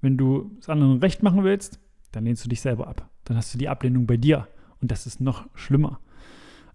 Wenn 0.00 0.16
du 0.16 0.56
es 0.60 0.68
anderen 0.68 0.98
recht 0.98 1.22
machen 1.22 1.44
willst, 1.44 1.80
dann 2.12 2.24
lehnst 2.24 2.44
du 2.44 2.48
dich 2.48 2.60
selber 2.60 2.86
ab. 2.86 3.10
Dann 3.24 3.36
hast 3.36 3.52
du 3.52 3.58
die 3.58 3.68
Ablehnung 3.68 4.06
bei 4.06 4.16
dir. 4.16 4.48
Und 4.80 4.90
das 4.90 5.06
ist 5.06 5.20
noch 5.20 5.46
schlimmer, 5.54 6.00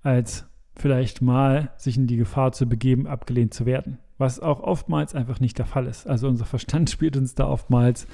als 0.01 0.45
vielleicht 0.75 1.21
mal 1.21 1.71
sich 1.77 1.97
in 1.97 2.07
die 2.07 2.17
Gefahr 2.17 2.51
zu 2.51 2.67
begeben, 2.67 3.07
abgelehnt 3.07 3.53
zu 3.53 3.65
werden. 3.65 4.00
Was 4.17 4.39
auch 4.39 4.62
oftmals 4.62 5.13
einfach 5.13 5.39
nicht 5.39 5.57
der 5.57 5.65
Fall 5.65 5.88
ist. 5.88 6.07
Also 6.07 6.27
unser 6.27 6.45
Verstand 6.45 6.89
spielt 6.91 7.17
uns 7.17 7.36
da 7.36 7.47
oftmals 7.47 8.07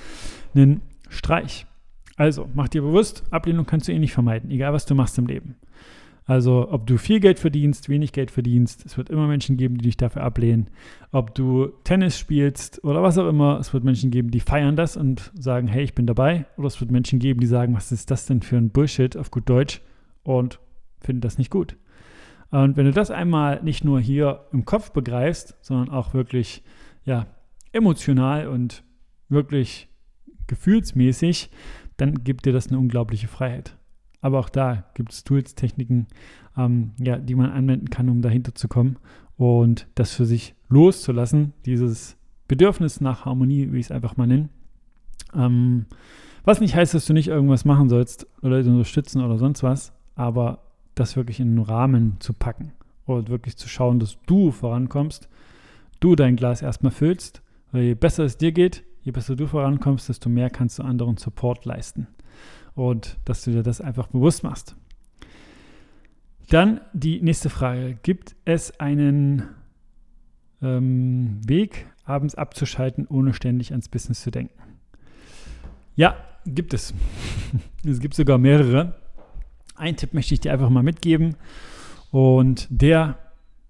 einen 0.54 0.82
Streich. 1.10 1.66
Also 2.16 2.50
mach 2.54 2.70
dir 2.70 2.82
bewusst, 2.82 3.24
Ablehnung 3.32 3.66
kannst 3.66 3.88
du 3.88 3.92
eh 3.92 4.00
nicht 4.00 4.14
vermeiden, 4.14 4.52
egal 4.52 4.74
was 4.74 4.86
du 4.86 4.96
machst 4.96 5.18
im 5.18 5.28
Leben. 5.28 5.56
Also 6.26 6.70
ob 6.72 6.88
du 6.88 6.98
viel 6.98 7.20
Geld 7.20 7.40
verdienst, 7.40 7.90
wenig 7.90 8.14
Geld 8.14 8.32
verdienst, 8.32 8.86
es 8.86 8.98
wird 8.98 9.10
immer 9.10 9.28
Menschen 9.28 9.58
geben, 9.58 9.78
die 9.78 9.86
dich 9.86 9.98
dafür 9.98 10.24
ablehnen. 10.24 10.70
Ob 11.12 11.36
du 11.36 11.68
Tennis 11.84 12.18
spielst 12.18 12.84
oder 12.84 13.04
was 13.04 13.18
auch 13.18 13.28
immer, 13.28 13.60
es 13.60 13.74
wird 13.74 13.84
Menschen 13.84 14.10
geben, 14.10 14.32
die 14.32 14.40
feiern 14.40 14.76
das 14.76 14.96
und 14.96 15.32
sagen, 15.38 15.68
hey, 15.68 15.84
ich 15.84 15.96
bin 15.96 16.08
dabei. 16.08 16.46
Oder 16.58 16.68
es 16.68 16.80
wird 16.80 16.92
Menschen 16.92 17.20
geben, 17.20 17.42
die 17.42 17.48
sagen, 17.48 17.74
was 17.76 17.92
ist 17.92 18.10
das 18.10 18.26
denn 18.26 18.42
für 18.42 18.58
ein 18.58 18.70
Bullshit 18.70 19.18
auf 19.18 19.32
gut 19.32 19.50
Deutsch 19.50 19.82
und 20.24 20.60
finden 21.02 21.22
das 21.22 21.38
nicht 21.38 21.50
gut. 21.50 21.76
Und 22.52 22.78
wenn 22.78 22.86
du 22.86 22.92
das 22.92 23.12
einmal 23.12 23.62
nicht 23.64 23.84
nur 23.84 24.00
hier 24.00 24.46
im 24.54 24.64
Kopf 24.64 24.92
begreifst, 24.92 25.58
sondern 25.62 25.90
auch 25.90 26.14
wirklich 26.14 26.64
ja, 27.04 27.26
emotional 27.72 28.48
und 28.48 28.84
wirklich 29.28 29.90
gefühlsmäßig, 30.48 31.50
dann 31.98 32.24
gibt 32.24 32.46
dir 32.46 32.54
das 32.54 32.68
eine 32.68 32.80
unglaubliche 32.80 33.28
Freiheit. 33.28 33.78
Aber 34.24 34.40
auch 34.40 34.50
da 34.50 34.86
gibt 34.94 35.12
es 35.12 35.26
Tools, 35.26 35.54
Techniken, 35.54 36.08
ähm, 36.58 36.94
ja, 36.98 37.18
die 37.18 37.36
man 37.36 37.52
anwenden 37.52 37.90
kann, 37.90 38.08
um 38.08 38.22
dahinter 38.22 38.56
zu 38.56 38.70
kommen 38.70 38.96
und 39.36 39.86
das 39.96 40.14
für 40.14 40.26
sich 40.26 40.56
loszulassen, 40.70 41.52
dieses 41.66 42.16
Bedürfnis 42.48 43.02
nach 43.02 43.26
Harmonie, 43.26 43.74
wie 43.74 43.80
ich 43.80 43.88
es 43.88 43.92
einfach 43.92 44.16
mal 44.16 44.26
nenne. 44.26 44.48
Ähm, 45.36 45.88
was 46.46 46.62
nicht 46.62 46.74
heißt, 46.74 46.94
dass 46.94 47.06
du 47.06 47.12
nicht 47.12 47.28
irgendwas 47.28 47.66
machen 47.66 47.90
sollst 47.90 48.26
oder 48.42 48.60
unterstützen 48.60 49.22
oder 49.22 49.38
sonst 49.38 49.62
was, 49.62 49.92
aber 50.16 50.60
das 50.96 51.18
wirklich 51.18 51.42
in 51.42 51.50
einen 51.50 51.60
Rahmen 51.60 52.16
zu 52.20 52.32
packen 52.32 52.72
und 53.06 53.30
wirklich 53.30 53.58
zu 53.58 53.68
schauen, 53.68 54.00
dass 54.00 54.18
du 54.26 54.52
vorankommst, 54.52 55.28
du 56.00 56.16
dein 56.16 56.38
Glas 56.38 56.62
erstmal 56.62 56.94
füllst, 56.94 57.42
je 57.74 57.94
besser 57.94 58.24
es 58.24 58.38
dir 58.38 58.54
geht, 58.54 58.86
je 59.02 59.12
besser 59.12 59.36
du 59.36 59.48
vorankommst, 59.48 60.08
desto 60.08 60.30
mehr 60.30 60.50
kannst 60.50 60.80
du 60.80 60.84
anderen 60.84 61.18
Support 61.18 61.66
leisten 61.66 62.08
und 62.76 63.18
dass 63.26 63.44
du 63.44 63.52
dir 63.52 63.64
das 63.64 63.82
einfach 63.82 64.08
bewusst 64.08 64.44
machst. 64.44 64.76
Dann 66.50 66.82
die 66.94 67.22
nächste 67.22 67.50
Frage. 67.50 67.98
Gibt 68.04 68.36
es 68.46 68.80
einen 68.80 69.44
ähm, 70.62 71.40
Weg, 71.48 71.88
abends 72.06 72.36
abzuschalten, 72.36 73.08
ohne 73.08 73.34
ständig 73.34 73.72
ans 73.72 73.90
Business 73.90 74.22
zu 74.22 74.32
denken? 74.32 74.54
Ja, 75.96 76.16
gibt 76.46 76.74
es. 76.74 76.94
es 77.86 78.00
gibt 78.00 78.14
sogar 78.14 78.38
mehrere. 78.38 78.96
Ein 79.76 79.96
Tipp 79.96 80.14
möchte 80.14 80.34
ich 80.34 80.42
dir 80.42 80.54
einfach 80.54 80.70
mal 80.70 80.84
mitgeben. 80.84 81.36
Und 82.12 82.68
der 82.70 83.18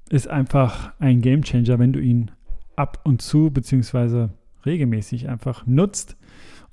ist 0.09 0.27
einfach 0.27 0.93
ein 0.99 1.21
Game 1.21 1.43
Changer, 1.43 1.79
wenn 1.79 1.93
du 1.93 1.99
ihn 1.99 2.31
ab 2.75 2.99
und 3.03 3.21
zu 3.21 3.51
beziehungsweise 3.51 4.31
regelmäßig 4.65 5.29
einfach 5.29 5.65
nutzt 5.65 6.17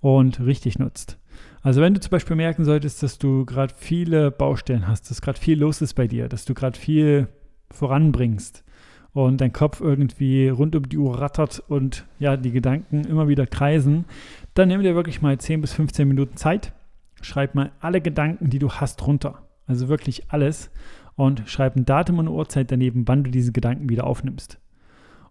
und 0.00 0.40
richtig 0.40 0.78
nutzt. 0.78 1.19
Also 1.62 1.80
wenn 1.80 1.94
du 1.94 2.00
zum 2.00 2.10
Beispiel 2.10 2.36
merken 2.36 2.64
solltest, 2.64 3.02
dass 3.02 3.18
du 3.18 3.44
gerade 3.44 3.74
viele 3.76 4.30
Baustellen 4.30 4.88
hast, 4.88 5.10
dass 5.10 5.20
gerade 5.20 5.38
viel 5.38 5.58
los 5.58 5.82
ist 5.82 5.94
bei 5.94 6.06
dir, 6.06 6.28
dass 6.28 6.44
du 6.44 6.54
gerade 6.54 6.78
viel 6.78 7.28
voranbringst 7.70 8.64
und 9.12 9.40
dein 9.40 9.52
Kopf 9.52 9.80
irgendwie 9.80 10.48
rund 10.48 10.74
um 10.74 10.88
die 10.88 10.96
Uhr 10.96 11.20
rattert 11.20 11.62
und 11.68 12.06
ja, 12.18 12.36
die 12.36 12.52
Gedanken 12.52 13.04
immer 13.04 13.28
wieder 13.28 13.46
kreisen, 13.46 14.06
dann 14.54 14.68
nimm 14.68 14.82
dir 14.82 14.94
wirklich 14.94 15.20
mal 15.20 15.36
10 15.38 15.60
bis 15.60 15.72
15 15.74 16.08
Minuten 16.08 16.36
Zeit, 16.36 16.72
schreib 17.20 17.54
mal 17.54 17.72
alle 17.80 18.00
Gedanken, 18.00 18.50
die 18.50 18.58
du 18.58 18.70
hast, 18.70 19.06
runter. 19.06 19.42
Also 19.66 19.88
wirklich 19.88 20.30
alles 20.32 20.70
und 21.14 21.42
schreib 21.46 21.76
ein 21.76 21.84
Datum 21.84 22.18
und 22.18 22.28
eine 22.28 22.36
Uhrzeit 22.36 22.72
daneben, 22.72 23.06
wann 23.06 23.24
du 23.24 23.30
diese 23.30 23.52
Gedanken 23.52 23.88
wieder 23.88 24.06
aufnimmst. 24.06 24.58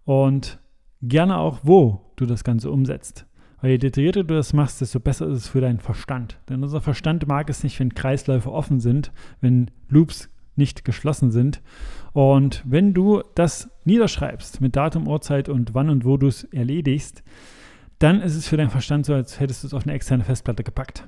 Und 0.05 0.59
gerne 1.01 1.37
auch, 1.37 1.59
wo 1.63 2.11
du 2.15 2.25
das 2.25 2.43
Ganze 2.43 2.71
umsetzt. 2.71 3.25
Weil 3.61 3.71
je 3.71 3.77
detaillierter 3.77 4.23
du 4.23 4.35
das 4.35 4.53
machst, 4.53 4.81
desto 4.81 4.99
besser 4.99 5.27
ist 5.27 5.37
es 5.37 5.47
für 5.47 5.61
deinen 5.61 5.79
Verstand. 5.79 6.37
Denn 6.47 6.63
unser 6.63 6.81
Verstand 6.81 7.27
mag 7.27 7.49
es 7.49 7.63
nicht, 7.63 7.79
wenn 7.79 7.93
Kreisläufe 7.93 8.51
offen 8.51 8.79
sind, 8.79 9.11
wenn 9.41 9.71
Loops 9.89 10.29
nicht 10.55 10.85
geschlossen 10.85 11.31
sind. 11.31 11.61
Und 12.13 12.63
wenn 12.65 12.93
du 12.93 13.23
das 13.35 13.69
niederschreibst 13.85 14.61
mit 14.61 14.75
Datum, 14.75 15.07
Uhrzeit 15.07 15.49
und 15.49 15.73
wann 15.73 15.89
und 15.89 16.05
wo 16.05 16.17
du 16.17 16.27
es 16.27 16.43
erledigst, 16.45 17.23
dann 17.97 18.21
ist 18.21 18.35
es 18.35 18.47
für 18.47 18.57
deinen 18.57 18.69
Verstand 18.69 19.05
so, 19.05 19.13
als 19.13 19.39
hättest 19.39 19.63
du 19.63 19.67
es 19.67 19.73
auf 19.73 19.83
eine 19.83 19.93
externe 19.93 20.23
Festplatte 20.23 20.63
gepackt. 20.63 21.07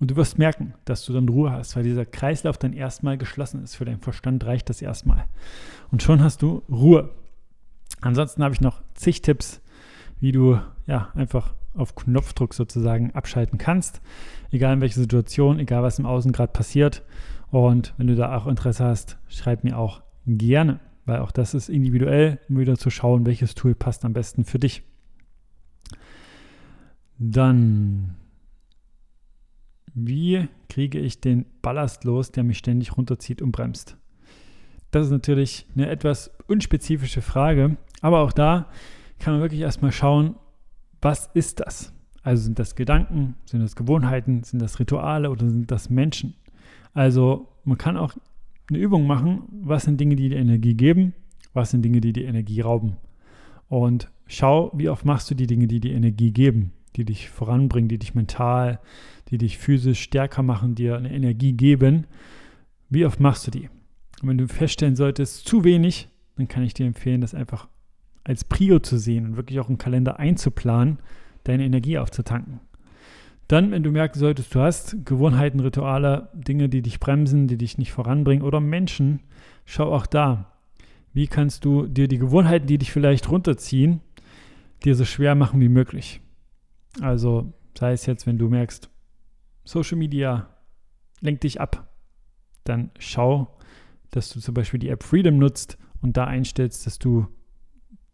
Und 0.00 0.12
du 0.12 0.16
wirst 0.16 0.38
merken, 0.38 0.74
dass 0.84 1.04
du 1.04 1.12
dann 1.12 1.28
Ruhe 1.28 1.50
hast, 1.50 1.74
weil 1.74 1.82
dieser 1.82 2.06
Kreislauf 2.06 2.56
dann 2.56 2.72
erstmal 2.72 3.18
geschlossen 3.18 3.64
ist. 3.64 3.74
Für 3.74 3.84
deinen 3.84 4.00
Verstand 4.00 4.44
reicht 4.46 4.68
das 4.70 4.80
erstmal. 4.80 5.24
Und 5.90 6.02
schon 6.02 6.22
hast 6.22 6.42
du 6.42 6.62
Ruhe. 6.70 7.10
Ansonsten 8.00 8.44
habe 8.44 8.54
ich 8.54 8.60
noch 8.60 8.80
zig 8.94 9.22
Tipps, 9.22 9.60
wie 10.20 10.30
du 10.30 10.60
ja 10.86 11.08
einfach 11.14 11.54
auf 11.78 11.94
Knopfdruck 11.94 12.54
sozusagen 12.54 13.12
abschalten 13.12 13.58
kannst, 13.58 14.00
egal 14.50 14.74
in 14.74 14.80
welcher 14.80 15.00
Situation, 15.00 15.58
egal 15.58 15.82
was 15.82 15.98
im 15.98 16.06
Außen 16.06 16.32
gerade 16.32 16.52
passiert. 16.52 17.02
Und 17.50 17.94
wenn 17.96 18.06
du 18.06 18.14
da 18.14 18.36
auch 18.36 18.46
Interesse 18.46 18.84
hast, 18.84 19.18
schreib 19.28 19.64
mir 19.64 19.78
auch 19.78 20.02
gerne, 20.26 20.80
weil 21.06 21.20
auch 21.20 21.30
das 21.30 21.54
ist 21.54 21.68
individuell, 21.68 22.38
um 22.48 22.58
wieder 22.58 22.76
zu 22.76 22.90
schauen, 22.90 23.26
welches 23.26 23.54
Tool 23.54 23.74
passt 23.74 24.04
am 24.04 24.12
besten 24.12 24.44
für 24.44 24.58
dich. 24.58 24.82
Dann, 27.18 28.16
wie 29.94 30.48
kriege 30.68 30.98
ich 30.98 31.20
den 31.20 31.46
Ballast 31.62 32.04
los, 32.04 32.30
der 32.30 32.44
mich 32.44 32.58
ständig 32.58 32.96
runterzieht 32.96 33.42
und 33.42 33.52
bremst? 33.52 33.96
Das 34.90 35.06
ist 35.06 35.12
natürlich 35.12 35.66
eine 35.74 35.88
etwas 35.88 36.30
unspezifische 36.46 37.20
Frage, 37.20 37.76
aber 38.00 38.20
auch 38.20 38.32
da 38.32 38.70
kann 39.18 39.34
man 39.34 39.42
wirklich 39.42 39.60
erstmal 39.60 39.92
schauen, 39.92 40.36
was 41.00 41.30
ist 41.34 41.60
das? 41.60 41.92
Also 42.22 42.44
sind 42.44 42.58
das 42.58 42.74
Gedanken, 42.74 43.36
sind 43.46 43.60
das 43.60 43.76
Gewohnheiten, 43.76 44.42
sind 44.42 44.60
das 44.60 44.78
Rituale 44.80 45.30
oder 45.30 45.48
sind 45.48 45.70
das 45.70 45.88
Menschen? 45.88 46.34
Also 46.92 47.48
man 47.64 47.78
kann 47.78 47.96
auch 47.96 48.14
eine 48.68 48.78
Übung 48.78 49.06
machen, 49.06 49.42
was 49.50 49.84
sind 49.84 50.00
Dinge, 50.00 50.16
die 50.16 50.28
dir 50.28 50.38
Energie 50.38 50.74
geben, 50.74 51.14
was 51.54 51.70
sind 51.70 51.82
Dinge, 51.82 52.00
die 52.00 52.12
dir 52.12 52.26
Energie 52.26 52.60
rauben. 52.60 52.96
Und 53.68 54.10
schau, 54.26 54.72
wie 54.74 54.88
oft 54.88 55.04
machst 55.04 55.30
du 55.30 55.34
die 55.34 55.46
Dinge, 55.46 55.68
die 55.68 55.80
dir 55.80 55.94
Energie 55.94 56.32
geben, 56.32 56.72
die 56.96 57.04
dich 57.04 57.30
voranbringen, 57.30 57.88
die 57.88 57.98
dich 57.98 58.14
mental, 58.14 58.80
die 59.30 59.38
dich 59.38 59.58
physisch 59.58 60.00
stärker 60.00 60.42
machen, 60.42 60.74
dir 60.74 60.96
eine 60.96 61.12
Energie 61.12 61.52
geben. 61.52 62.06
Wie 62.88 63.04
oft 63.04 63.20
machst 63.20 63.46
du 63.46 63.50
die? 63.50 63.68
Und 64.22 64.28
wenn 64.28 64.38
du 64.38 64.48
feststellen 64.48 64.96
solltest, 64.96 65.46
zu 65.46 65.64
wenig, 65.64 66.08
dann 66.36 66.48
kann 66.48 66.62
ich 66.62 66.74
dir 66.74 66.86
empfehlen, 66.86 67.20
das 67.20 67.34
einfach 67.34 67.68
als 68.28 68.44
Prio 68.44 68.78
zu 68.78 68.98
sehen 68.98 69.24
und 69.24 69.36
wirklich 69.36 69.58
auch 69.58 69.70
im 69.70 69.78
Kalender 69.78 70.18
einzuplanen, 70.18 70.98
deine 71.44 71.64
Energie 71.64 71.98
aufzutanken. 71.98 72.60
Dann, 73.48 73.70
wenn 73.70 73.82
du 73.82 73.90
merken 73.90 74.18
solltest, 74.18 74.54
du 74.54 74.60
hast 74.60 75.06
Gewohnheiten, 75.06 75.60
Rituale, 75.60 76.28
Dinge, 76.34 76.68
die 76.68 76.82
dich 76.82 77.00
bremsen, 77.00 77.48
die 77.48 77.56
dich 77.56 77.78
nicht 77.78 77.90
voranbringen 77.90 78.44
oder 78.44 78.60
Menschen, 78.60 79.20
schau 79.64 79.94
auch 79.94 80.04
da. 80.04 80.52
Wie 81.14 81.26
kannst 81.26 81.64
du 81.64 81.86
dir 81.86 82.06
die 82.06 82.18
Gewohnheiten, 82.18 82.66
die 82.66 82.76
dich 82.76 82.92
vielleicht 82.92 83.30
runterziehen, 83.30 84.02
dir 84.84 84.94
so 84.94 85.06
schwer 85.06 85.34
machen 85.34 85.58
wie 85.62 85.70
möglich? 85.70 86.20
Also, 87.00 87.54
sei 87.78 87.92
es 87.92 88.04
jetzt, 88.04 88.26
wenn 88.26 88.36
du 88.36 88.50
merkst, 88.50 88.90
Social 89.64 89.96
Media 89.96 90.50
lenkt 91.22 91.44
dich 91.44 91.62
ab, 91.62 91.94
dann 92.64 92.90
schau, 92.98 93.56
dass 94.10 94.28
du 94.28 94.40
zum 94.40 94.52
Beispiel 94.52 94.80
die 94.80 94.90
App 94.90 95.02
Freedom 95.02 95.38
nutzt 95.38 95.78
und 96.02 96.18
da 96.18 96.24
einstellst, 96.24 96.86
dass 96.86 96.98
du 96.98 97.26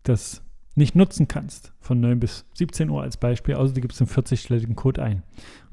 das 0.04 0.42
nicht 0.76 0.94
nutzen 0.94 1.28
kannst, 1.28 1.72
von 1.80 2.00
9 2.00 2.18
bis 2.18 2.46
17 2.54 2.90
Uhr 2.90 3.02
als 3.02 3.16
Beispiel, 3.16 3.54
außer 3.54 3.74
du 3.74 3.80
gibst 3.80 4.00
einen 4.00 4.10
40-stelligen 4.10 4.74
Code 4.74 5.02
ein. 5.02 5.22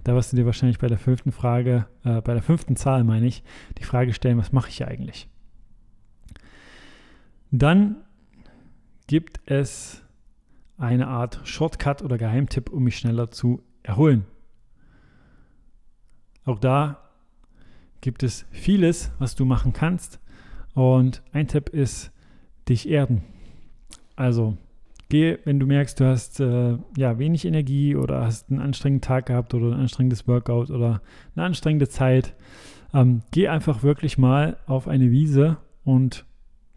da 0.04 0.16
wirst 0.16 0.32
du 0.32 0.38
dir 0.38 0.46
wahrscheinlich 0.46 0.80
bei 0.80 0.88
der 0.88 0.98
fünften 0.98 1.32
Frage, 1.32 1.88
äh, 2.04 2.22
bei 2.22 2.34
der 2.34 2.44
fünften 2.44 2.76
Zahl 2.76 3.04
meine 3.04 3.28
ich, 3.28 3.44
die 3.78 3.84
Frage 3.84 4.14
stellen, 4.14 4.38
was 4.38 4.52
mache 4.52 4.70
ich 4.70 4.78
hier 4.78 4.88
eigentlich? 4.88 5.28
Dann 7.52 7.98
gibt 9.08 9.42
es 9.46 10.04
eine 10.78 11.08
Art 11.08 11.42
Shortcut 11.44 12.02
oder 12.02 12.18
Geheimtipp, 12.18 12.70
um 12.70 12.84
mich 12.84 12.98
schneller 12.98 13.30
zu 13.30 13.62
erholen. 13.84 14.26
Auch 16.46 16.60
da 16.60 17.10
gibt 18.00 18.24
es 18.24 18.46
vieles, 18.52 19.12
was 19.20 19.36
du 19.36 19.46
machen 19.46 19.74
kannst. 19.74 20.20
Und 20.74 21.22
ein 21.34 21.48
Tipp 21.48 21.70
ist, 21.70 22.12
dich 22.68 22.90
erden. 22.90 23.24
Also 24.16 24.58
geh, 25.10 25.38
wenn 25.44 25.60
du 25.60 25.66
merkst, 25.66 26.00
du 26.00 26.06
hast 26.06 26.40
äh, 26.40 26.78
ja 26.98 27.20
wenig 27.20 27.46
Energie 27.46 27.96
oder 27.96 28.22
hast 28.22 28.50
einen 28.50 28.60
anstrengenden 28.60 29.06
Tag 29.08 29.26
gehabt 29.28 29.54
oder 29.54 29.68
ein 29.68 29.82
anstrengendes 29.82 30.28
Workout 30.28 30.70
oder 30.70 31.02
eine 31.36 31.46
anstrengende 31.46 31.90
Zeit, 31.90 32.36
ähm, 32.94 33.22
geh 33.32 33.48
einfach 33.48 33.84
wirklich 33.84 34.18
mal 34.18 34.58
auf 34.68 34.88
eine 34.88 35.12
Wiese 35.12 35.58
und 35.84 36.26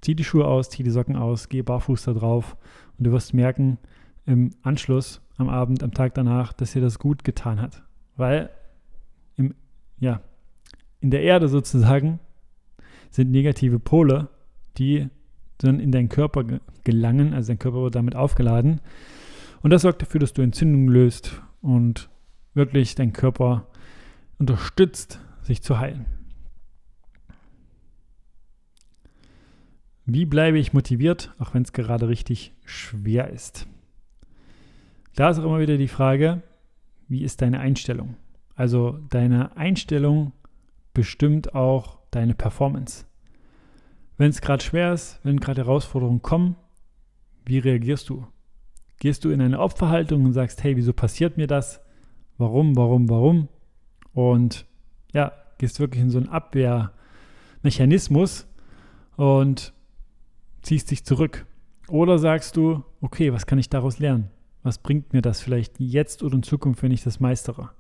zieh 0.01 0.15
die 0.15 0.25
Schuhe 0.25 0.47
aus, 0.47 0.71
zieh 0.71 0.83
die 0.83 0.91
Socken 0.91 1.17
aus, 1.17 1.49
geh 1.49 1.63
barfuß 1.63 2.05
da 2.05 2.13
drauf 2.13 2.57
und 2.99 3.07
du 3.07 3.13
wirst 3.13 3.35
merken, 3.35 3.79
im 4.27 4.51
Anschluss 4.63 5.21
am 5.37 5.49
Abend, 5.49 5.83
am 5.83 5.93
Tag 5.93 6.15
danach, 6.15 6.53
dass 6.53 6.73
dir 6.73 6.81
das 6.81 6.99
gut 6.99 7.25
getan 7.25 7.61
hat. 7.61 7.83
Weil 8.17 8.51
im, 9.37 9.55
ja, 9.99 10.21
in 11.01 11.11
der 11.11 11.23
Erde 11.23 11.49
sozusagen 11.49 12.21
sind 13.11 13.31
negative 13.31 13.79
Pole, 13.79 14.29
die 14.79 15.09
dann 15.59 15.81
in 15.81 15.93
deinen 15.93 16.09
Körper 16.09 16.45
gelangen, 16.85 17.35
also 17.35 17.49
dein 17.49 17.59
Körper 17.59 17.83
wird 17.83 17.95
damit 17.95 18.17
aufgeladen. 18.17 18.81
Und 19.63 19.71
das 19.71 19.83
sorgt 19.83 20.03
dafür, 20.03 20.21
dass 20.21 20.33
du 20.33 20.43
Entzündungen 20.43 20.89
löst 20.89 21.41
und 21.63 22.09
wirklich 22.55 22.95
dein 22.95 23.13
Körper 23.13 23.67
unterstützt, 24.39 25.21
sich 25.43 25.63
zu 25.63 25.79
heilen. 25.79 26.07
Wie 30.07 30.27
bleibe 30.27 30.59
ich 30.59 30.75
motiviert, 30.75 31.35
auch 31.39 31.55
wenn 31.55 31.63
es 31.63 31.73
gerade 31.73 32.09
richtig 32.09 32.53
schwer 32.65 33.31
ist? 33.31 33.67
Da 35.15 35.31
ist 35.31 35.39
auch 35.39 35.45
immer 35.45 35.61
wieder 35.61 35.79
die 35.79 35.89
Frage, 35.89 36.43
wie 37.09 37.23
ist 37.23 37.41
deine 37.41 37.61
Einstellung? 37.61 38.17
Also 38.55 38.99
deine 39.09 39.57
Einstellung 39.57 40.33
bestimmt 40.93 41.55
auch 41.55 41.99
deine 42.11 42.35
Performance. 42.35 43.07
Wenn 44.17 44.31
es 44.31 44.41
gerade 44.41 44.63
schwer 44.63 44.93
ist, 44.93 45.19
wenn 45.25 45.41
gerade 45.41 45.63
Herausforderungen 45.63 46.23
kommen, 46.23 46.55
wie 47.45 47.59
reagierst 47.59 48.09
du? 48.09 48.25
Gehst 49.01 49.25
du 49.25 49.31
in 49.31 49.43
eine 49.43 49.59
Opferhaltung 49.59 50.25
und 50.25 50.33
sagst, 50.33 50.63
hey, 50.63 50.77
wieso 50.77 50.93
passiert 50.93 51.37
mir 51.37 51.49
das? 51.49 51.81
Warum, 52.39 52.77
warum, 52.77 53.11
warum? 53.11 53.49
Und 54.13 54.67
ja, 55.13 55.33
gehst 55.59 55.81
wirklich 55.81 56.03
in 56.03 56.11
so 56.11 56.19
einen 56.19 56.29
Abwehrmechanismus 56.29 58.47
und 59.17 59.73
ziehst 60.63 60.91
dich 60.91 61.05
zurück. 61.05 61.47
Oder 61.89 62.19
sagst 62.19 62.57
du, 62.57 62.83
okay, 63.01 63.33
was 63.33 63.47
kann 63.47 63.59
ich 63.59 63.69
daraus 63.69 63.99
lernen? 63.99 64.31
Was 64.63 64.79
bringt 64.79 65.13
mir 65.13 65.23
das 65.23 65.43
vielleicht 65.43 65.81
jetzt 65.81 66.23
oder 66.23 66.37
in 66.37 66.43
Zukunft, 66.43 66.83
wenn 66.83 66.93
ich 66.93 67.03
das 67.03 67.21
meistere? 67.21 67.71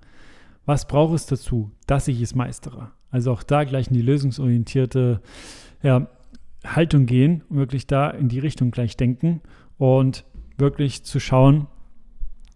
Was 0.66 0.86
braucht 0.86 1.14
es 1.14 1.24
dazu, 1.26 1.70
dass 1.86 2.08
ich 2.08 2.20
es 2.20 2.34
meistere? 2.34 2.90
Also 3.10 3.32
auch 3.32 3.42
da 3.42 3.64
gleich 3.64 3.88
in 3.88 3.94
die 3.94 4.02
lösungsorientierte 4.02 5.22
ja, 5.82 6.08
Haltung 6.64 7.06
gehen, 7.06 7.42
wirklich 7.48 7.86
da 7.86 8.10
in 8.10 8.28
die 8.28 8.38
Richtung 8.38 8.70
gleich 8.70 8.96
denken 8.96 9.40
und 9.78 10.24
wirklich 10.56 11.04
zu 11.04 11.20
schauen, 11.20 11.66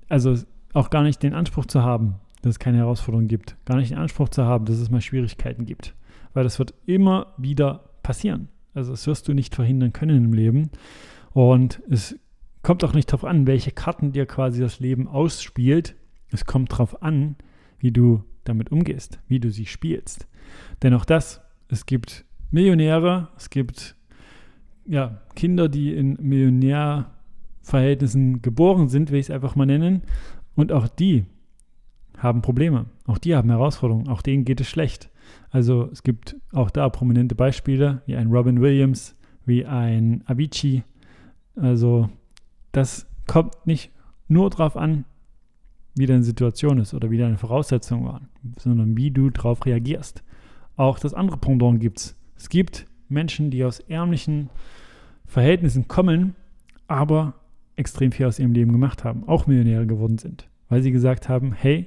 also 0.09 0.37
auch 0.73 0.91
gar 0.91 1.03
nicht 1.03 1.23
den 1.23 1.35
Anspruch 1.35 1.67
zu 1.67 1.83
haben, 1.83 2.17
dass 2.43 2.53
es 2.53 2.59
keine 2.59 2.79
Herausforderungen 2.79 3.29
gibt, 3.29 3.57
gar 3.65 3.77
nicht 3.77 3.91
den 3.91 3.99
Anspruch 3.99 4.29
zu 4.29 4.45
haben, 4.45 4.65
dass 4.65 4.79
es 4.79 4.91
mal 4.91 5.00
Schwierigkeiten 5.00 5.67
gibt, 5.67 5.95
weil 6.35 6.45
das 6.45 6.59
wird 6.59 6.75
immer 6.87 7.35
wieder 7.37 7.91
passieren. 8.03 8.49
Also 8.75 8.93
das 8.93 9.07
wirst 9.07 9.29
du 9.29 9.35
nicht 9.35 9.55
verhindern 9.55 9.93
können 9.93 10.25
im 10.25 10.33
Leben 10.33 10.71
und 11.33 11.83
es 11.91 12.19
kommt 12.62 12.85
auch 12.85 12.95
nicht 12.95 13.09
darauf 13.09 13.25
an, 13.25 13.47
welche 13.47 13.73
Karten 13.73 14.12
dir 14.12 14.27
quasi 14.27 14.61
das 14.61 14.81
Leben 14.81 15.09
ausspielt. 15.09 15.95
Es 16.31 16.45
kommt 16.45 16.73
darauf 16.73 17.03
an, 17.03 17.37
wie 17.79 17.93
du 17.93 18.25
damit 18.45 18.71
umgehst, 18.73 19.21
wie 19.29 19.41
du 19.41 19.50
sie 19.50 19.67
spielst. 19.67 20.27
Denn 20.83 20.95
auch 20.95 21.05
das, 21.05 21.41
es 21.69 21.87
gibt 21.87 22.25
Millionäre, 22.50 23.29
es 23.37 23.50
gibt 23.50 23.97
ja, 24.88 25.21
Kinder, 25.37 25.68
die 25.68 25.95
in 25.95 26.18
Millionärverhältnissen 26.21 28.42
geboren 28.42 28.88
sind, 28.88 29.11
will 29.11 29.21
ich 29.21 29.26
es 29.26 29.30
einfach 29.30 29.54
mal 29.54 29.66
nennen. 29.66 30.02
Und 30.57 30.73
auch 30.73 30.88
die 30.88 31.26
haben 32.16 32.42
Probleme. 32.42 32.87
Auch 33.07 33.18
die 33.18 33.37
haben 33.37 33.50
Herausforderungen. 33.50 34.09
Auch 34.09 34.23
denen 34.23 34.45
geht 34.45 34.61
es 34.61 34.68
schlecht. 34.68 35.11
Also 35.50 35.88
es 35.92 36.02
gibt 36.02 36.37
auch 36.52 36.71
da 36.71 36.88
prominente 36.88 37.35
Beispiele, 37.35 38.02
wie 38.07 38.16
ein 38.16 38.28
Robin 38.28 38.61
Williams, 38.61 39.14
wie 39.45 39.66
ein 39.66 40.25
Avicii. 40.26 40.83
Also 41.54 42.09
das 42.73 43.07
kommt 43.26 43.66
nicht 43.66 43.92
nur 44.26 44.50
darauf 44.50 44.76
an, 44.76 45.04
wie 45.95 46.07
deine 46.07 46.23
Situation 46.23 46.78
ist 46.78 46.95
oder 46.95 47.11
wie 47.11 47.18
deine 47.18 47.37
Voraussetzungen 47.37 48.07
waren, 48.07 48.28
sondern 48.57 48.97
wie 48.97 49.11
du 49.11 49.30
darauf 49.30 49.66
reagierst. 49.66 50.23
Auch 50.76 50.99
das 50.99 51.12
andere 51.12 51.37
Pendant 51.37 51.80
gibt 51.80 51.98
es. 51.98 52.16
Es 52.37 52.48
gibt 52.48 52.87
Menschen, 53.09 53.51
die 53.51 53.64
aus 53.64 53.81
ärmlichen 53.81 54.51
Verhältnissen 55.27 55.88
kommen, 55.88 56.35
aber 56.87 57.35
extrem 57.77 58.12
viel 58.12 58.27
aus 58.27 58.38
ihrem 58.38 58.53
Leben 58.53 58.73
gemacht 58.73 59.05
haben, 59.05 59.27
auch 59.27 59.47
Millionäre 59.47 59.87
geworden 59.87 60.18
sind, 60.18 60.49
weil 60.68 60.83
sie 60.83 60.90
gesagt 60.90 61.29
haben, 61.29 61.53
hey, 61.53 61.87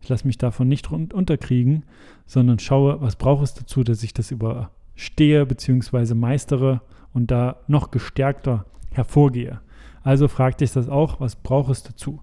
ich 0.00 0.08
lasse 0.08 0.26
mich 0.26 0.38
davon 0.38 0.68
nicht 0.68 0.90
unterkriegen, 0.92 1.84
sondern 2.26 2.58
schaue, 2.58 3.00
was 3.00 3.16
braucht 3.16 3.42
es 3.42 3.54
dazu, 3.54 3.82
dass 3.82 4.02
ich 4.02 4.12
das 4.12 4.30
überstehe 4.30 5.46
bzw. 5.46 6.14
meistere 6.14 6.82
und 7.14 7.30
da 7.30 7.56
noch 7.68 7.90
gestärkter 7.90 8.66
hervorgehe. 8.92 9.60
Also 10.02 10.28
frag 10.28 10.58
dich 10.58 10.72
das 10.72 10.88
auch, 10.88 11.20
was 11.20 11.36
braucht 11.36 11.70
es 11.70 11.82
dazu? 11.82 12.20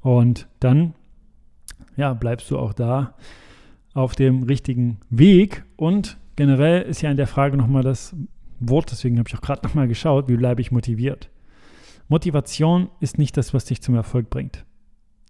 Und 0.00 0.48
dann, 0.58 0.94
ja, 1.96 2.12
bleibst 2.12 2.50
du 2.50 2.58
auch 2.58 2.72
da 2.72 3.14
auf 3.94 4.16
dem 4.16 4.42
richtigen 4.42 4.98
Weg 5.08 5.64
und 5.76 6.18
generell 6.36 6.82
ist 6.82 7.02
ja 7.02 7.10
in 7.10 7.16
der 7.16 7.26
Frage 7.26 7.56
nochmal 7.56 7.82
das 7.82 8.14
Wort, 8.60 8.90
deswegen 8.90 9.18
habe 9.18 9.28
ich 9.28 9.36
auch 9.36 9.40
gerade 9.40 9.66
nochmal 9.66 9.88
geschaut, 9.88 10.28
wie 10.28 10.36
bleibe 10.36 10.60
ich 10.60 10.72
motiviert. 10.72 11.30
Motivation 12.08 12.90
ist 13.00 13.18
nicht 13.18 13.36
das, 13.36 13.54
was 13.54 13.64
dich 13.64 13.82
zum 13.82 13.94
Erfolg 13.94 14.30
bringt. 14.30 14.64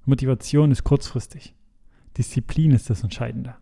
Motivation 0.04 0.70
ist 0.70 0.84
kurzfristig. 0.84 1.54
Disziplin 2.16 2.72
ist 2.72 2.90
das 2.90 3.02
Entscheidende. 3.02 3.54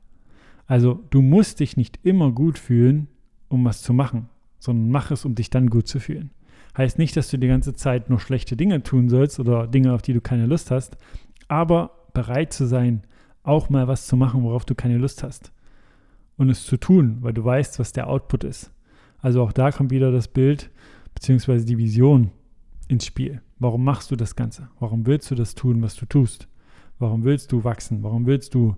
Also 0.66 1.05
du 1.11 1.22
musst 1.22 1.61
dich 1.61 1.76
nicht 1.76 1.98
immer 2.02 2.33
gut 2.33 2.59
fühlen, 2.59 3.09
um 3.48 3.64
was 3.64 3.83
zu 3.83 3.92
machen, 3.92 4.28
sondern 4.59 4.90
mach 4.90 5.11
es, 5.11 5.24
um 5.24 5.35
dich 5.35 5.50
dann 5.50 5.68
gut 5.68 5.87
zu 5.87 6.00
fühlen. 6.00 6.31
Heißt 6.76 6.98
nicht, 6.98 7.16
dass 7.16 7.28
du 7.28 7.37
die 7.37 7.48
ganze 7.48 7.74
Zeit 7.74 8.09
nur 8.09 8.18
schlechte 8.18 8.57
Dinge 8.57 8.83
tun 8.83 9.09
sollst 9.09 9.38
oder 9.38 9.66
Dinge, 9.66 9.92
auf 9.92 10.02
die 10.02 10.14
du 10.14 10.20
keine 10.20 10.46
Lust 10.46 10.70
hast, 10.70 10.96
aber 11.48 11.90
bereit 12.14 12.52
zu 12.52 12.66
sein, 12.66 13.02
auch 13.42 13.68
mal 13.68 13.88
was 13.88 14.07
zu 14.07 14.16
machen, 14.16 14.42
worauf 14.42 14.64
du 14.64 14.74
keine 14.74 14.96
Lust 14.96 15.22
hast 15.22 15.52
und 16.42 16.50
es 16.50 16.66
zu 16.66 16.76
tun, 16.76 17.18
weil 17.20 17.33
du 17.33 17.44
weißt, 17.44 17.78
was 17.78 17.92
der 17.92 18.09
Output 18.09 18.42
ist. 18.42 18.72
Also 19.18 19.42
auch 19.42 19.52
da 19.52 19.70
kommt 19.70 19.92
wieder 19.92 20.11
das 20.11 20.26
Bild 20.26 20.70
bzw. 21.14 21.64
die 21.64 21.78
Vision 21.78 22.33
ins 22.88 23.07
Spiel. 23.07 23.40
Warum 23.61 23.85
machst 23.85 24.11
du 24.11 24.16
das 24.16 24.35
Ganze? 24.35 24.68
Warum 24.81 25.07
willst 25.07 25.31
du 25.31 25.37
das 25.37 25.55
tun, 25.55 25.81
was 25.83 25.94
du 25.94 26.05
tust? 26.05 26.48
Warum 26.98 27.22
willst 27.22 27.52
du 27.52 27.62
wachsen? 27.62 28.02
Warum 28.02 28.26
willst 28.26 28.55
du 28.55 28.76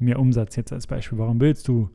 mehr 0.00 0.18
Umsatz 0.18 0.56
jetzt 0.56 0.72
als 0.72 0.88
Beispiel? 0.88 1.18
Warum 1.18 1.40
willst 1.40 1.68
du 1.68 1.88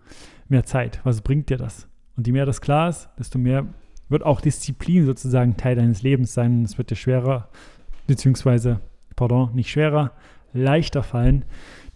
mehr 0.48 0.64
Zeit? 0.64 1.02
Was 1.04 1.20
bringt 1.20 1.50
dir 1.50 1.58
das? 1.58 1.90
Und 2.16 2.26
je 2.26 2.32
mehr 2.32 2.46
das 2.46 2.62
klar 2.62 2.88
ist, 2.88 3.10
desto 3.20 3.38
mehr 3.38 3.68
wird 4.08 4.24
auch 4.24 4.40
Disziplin 4.40 5.06
sozusagen 5.06 5.58
Teil 5.58 5.76
deines 5.76 6.02
Lebens 6.02 6.34
sein. 6.34 6.64
Es 6.64 6.78
wird 6.78 6.92
dir 6.92 6.96
schwerer, 6.96 7.50
beziehungsweise, 8.08 8.80
pardon, 9.18 9.54
nicht 9.54 9.70
schwerer, 9.70 10.14
leichter 10.54 11.04
fallen, 11.04 11.44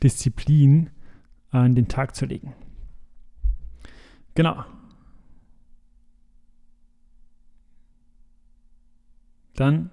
Disziplin 0.03 0.89
an 1.51 1.73
den 1.73 1.87
Tag 1.87 2.15
zu 2.15 2.25
legen. 2.25 2.53
Genau. 4.35 4.65
Dann 9.55 9.91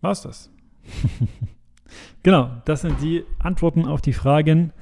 war 0.00 0.12
es 0.12 0.22
das. 0.22 0.50
genau, 2.22 2.50
das 2.64 2.82
sind 2.82 3.00
die 3.00 3.24
Antworten 3.38 3.86
auf 3.86 4.00
die 4.00 4.12
Fragen. 4.12 4.72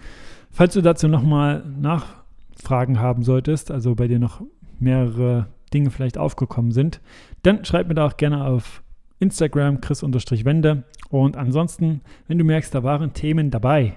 Falls 0.50 0.74
du 0.74 0.80
dazu 0.80 1.08
nochmal 1.08 1.64
Nachfragen 1.64 2.98
haben 2.98 3.22
solltest, 3.22 3.70
also 3.70 3.94
bei 3.94 4.08
dir 4.08 4.18
noch 4.18 4.42
mehrere 4.78 5.46
Dinge 5.72 5.90
vielleicht 5.90 6.18
aufgekommen 6.18 6.72
sind, 6.72 7.00
dann 7.42 7.64
schreib 7.64 7.88
mir 7.88 7.94
da 7.94 8.06
auch 8.06 8.16
gerne 8.16 8.44
auf 8.44 8.82
Instagram 9.18 9.80
chris-wende. 9.80 10.84
Und 11.10 11.36
ansonsten, 11.36 12.00
wenn 12.26 12.38
du 12.38 12.44
merkst, 12.44 12.74
da 12.74 12.82
waren 12.82 13.12
Themen 13.12 13.50
dabei, 13.50 13.96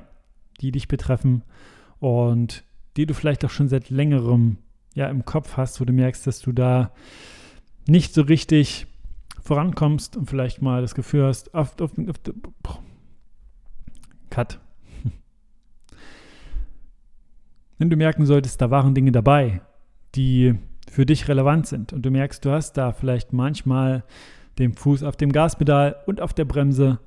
die 0.59 0.71
dich 0.71 0.87
betreffen 0.87 1.43
und 1.99 2.63
die 2.97 3.05
du 3.05 3.13
vielleicht 3.13 3.45
auch 3.45 3.49
schon 3.49 3.69
seit 3.69 3.89
längerem 3.89 4.57
ja 4.93 5.07
im 5.07 5.25
Kopf 5.25 5.57
hast, 5.57 5.79
wo 5.79 5.85
du 5.85 5.93
merkst, 5.93 6.27
dass 6.27 6.39
du 6.41 6.51
da 6.51 6.91
nicht 7.87 8.13
so 8.13 8.21
richtig 8.23 8.87
vorankommst 9.41 10.17
und 10.17 10.29
vielleicht 10.29 10.61
mal 10.61 10.81
das 10.81 10.95
Gefühl 10.95 11.25
hast, 11.25 11.53
auf, 11.53 11.79
auf, 11.81 11.91
auf, 11.97 12.79
Cut. 14.29 14.59
Wenn 17.77 17.89
du 17.89 17.95
merken 17.95 18.25
solltest, 18.25 18.61
da 18.61 18.69
waren 18.69 18.93
Dinge 18.93 19.11
dabei, 19.11 19.61
die 20.15 20.55
für 20.89 21.05
dich 21.05 21.27
relevant 21.27 21.67
sind 21.67 21.93
und 21.93 22.05
du 22.05 22.11
merkst, 22.11 22.43
du 22.45 22.51
hast 22.51 22.73
da 22.73 22.91
vielleicht 22.91 23.33
manchmal 23.33 24.03
den 24.59 24.73
Fuß 24.73 25.03
auf 25.03 25.15
dem 25.15 25.31
Gaspedal 25.31 25.95
und 26.05 26.21
auf 26.21 26.33
der 26.33 26.45
Bremse 26.45 26.99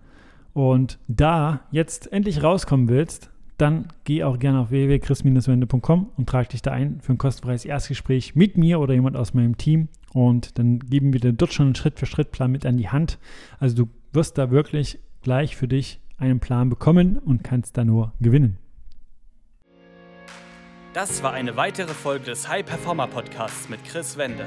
und 0.55 0.99
da 1.09 1.61
jetzt 1.71 2.13
endlich 2.13 2.43
rauskommen 2.43 2.89
willst, 2.89 3.31
dann 3.59 3.89
geh 4.05 4.25
auch 4.25 4.39
gerne 4.39 4.61
auf 4.61 4.71
www.chris-wende.com 4.71 6.11
und 6.17 6.29
trag 6.29 6.49
dich 6.49 6.63
da 6.63 6.73
ein 6.73 7.01
für 7.01 7.13
ein 7.13 7.19
kostenfreies 7.19 7.65
Erstgespräch 7.65 8.35
mit 8.35 8.57
mir 8.57 8.81
oder 8.81 8.95
jemand 8.95 9.17
aus 9.17 9.35
meinem 9.35 9.57
Team. 9.57 9.89
Und 10.13 10.59
dann 10.59 10.79
geben 10.79 11.13
wir 11.13 11.21
dir 11.21 11.33
dort 11.33 11.53
schon 11.53 11.67
einen 11.67 11.75
Schritt-für-Schritt-Plan 11.75 12.51
mit 12.51 12.67
an 12.67 12.77
die 12.77 12.89
Hand. 12.89 13.19
Also 13.59 13.85
du 13.85 13.89
wirst 14.13 14.39
da 14.39 14.51
wirklich 14.51 14.99
gleich 15.23 15.57
für 15.57 15.69
dich 15.69 16.01
einen 16.19 16.41
Plan 16.41 16.69
bekommen 16.69 17.19
und 17.19 17.43
kannst 17.45 17.77
da 17.77 17.85
nur 17.85 18.13
gewinnen. 18.21 18.59
Das 20.93 21.25
war 21.25 21.33
eine 21.33 21.57
weitere 21.57 21.93
Folge 21.93 22.27
des 22.27 22.49
High 22.49 22.65
Performer 22.65 23.09
Podcasts 23.09 23.69
mit 23.69 23.83
Chris 23.85 24.17
Wende. 24.17 24.47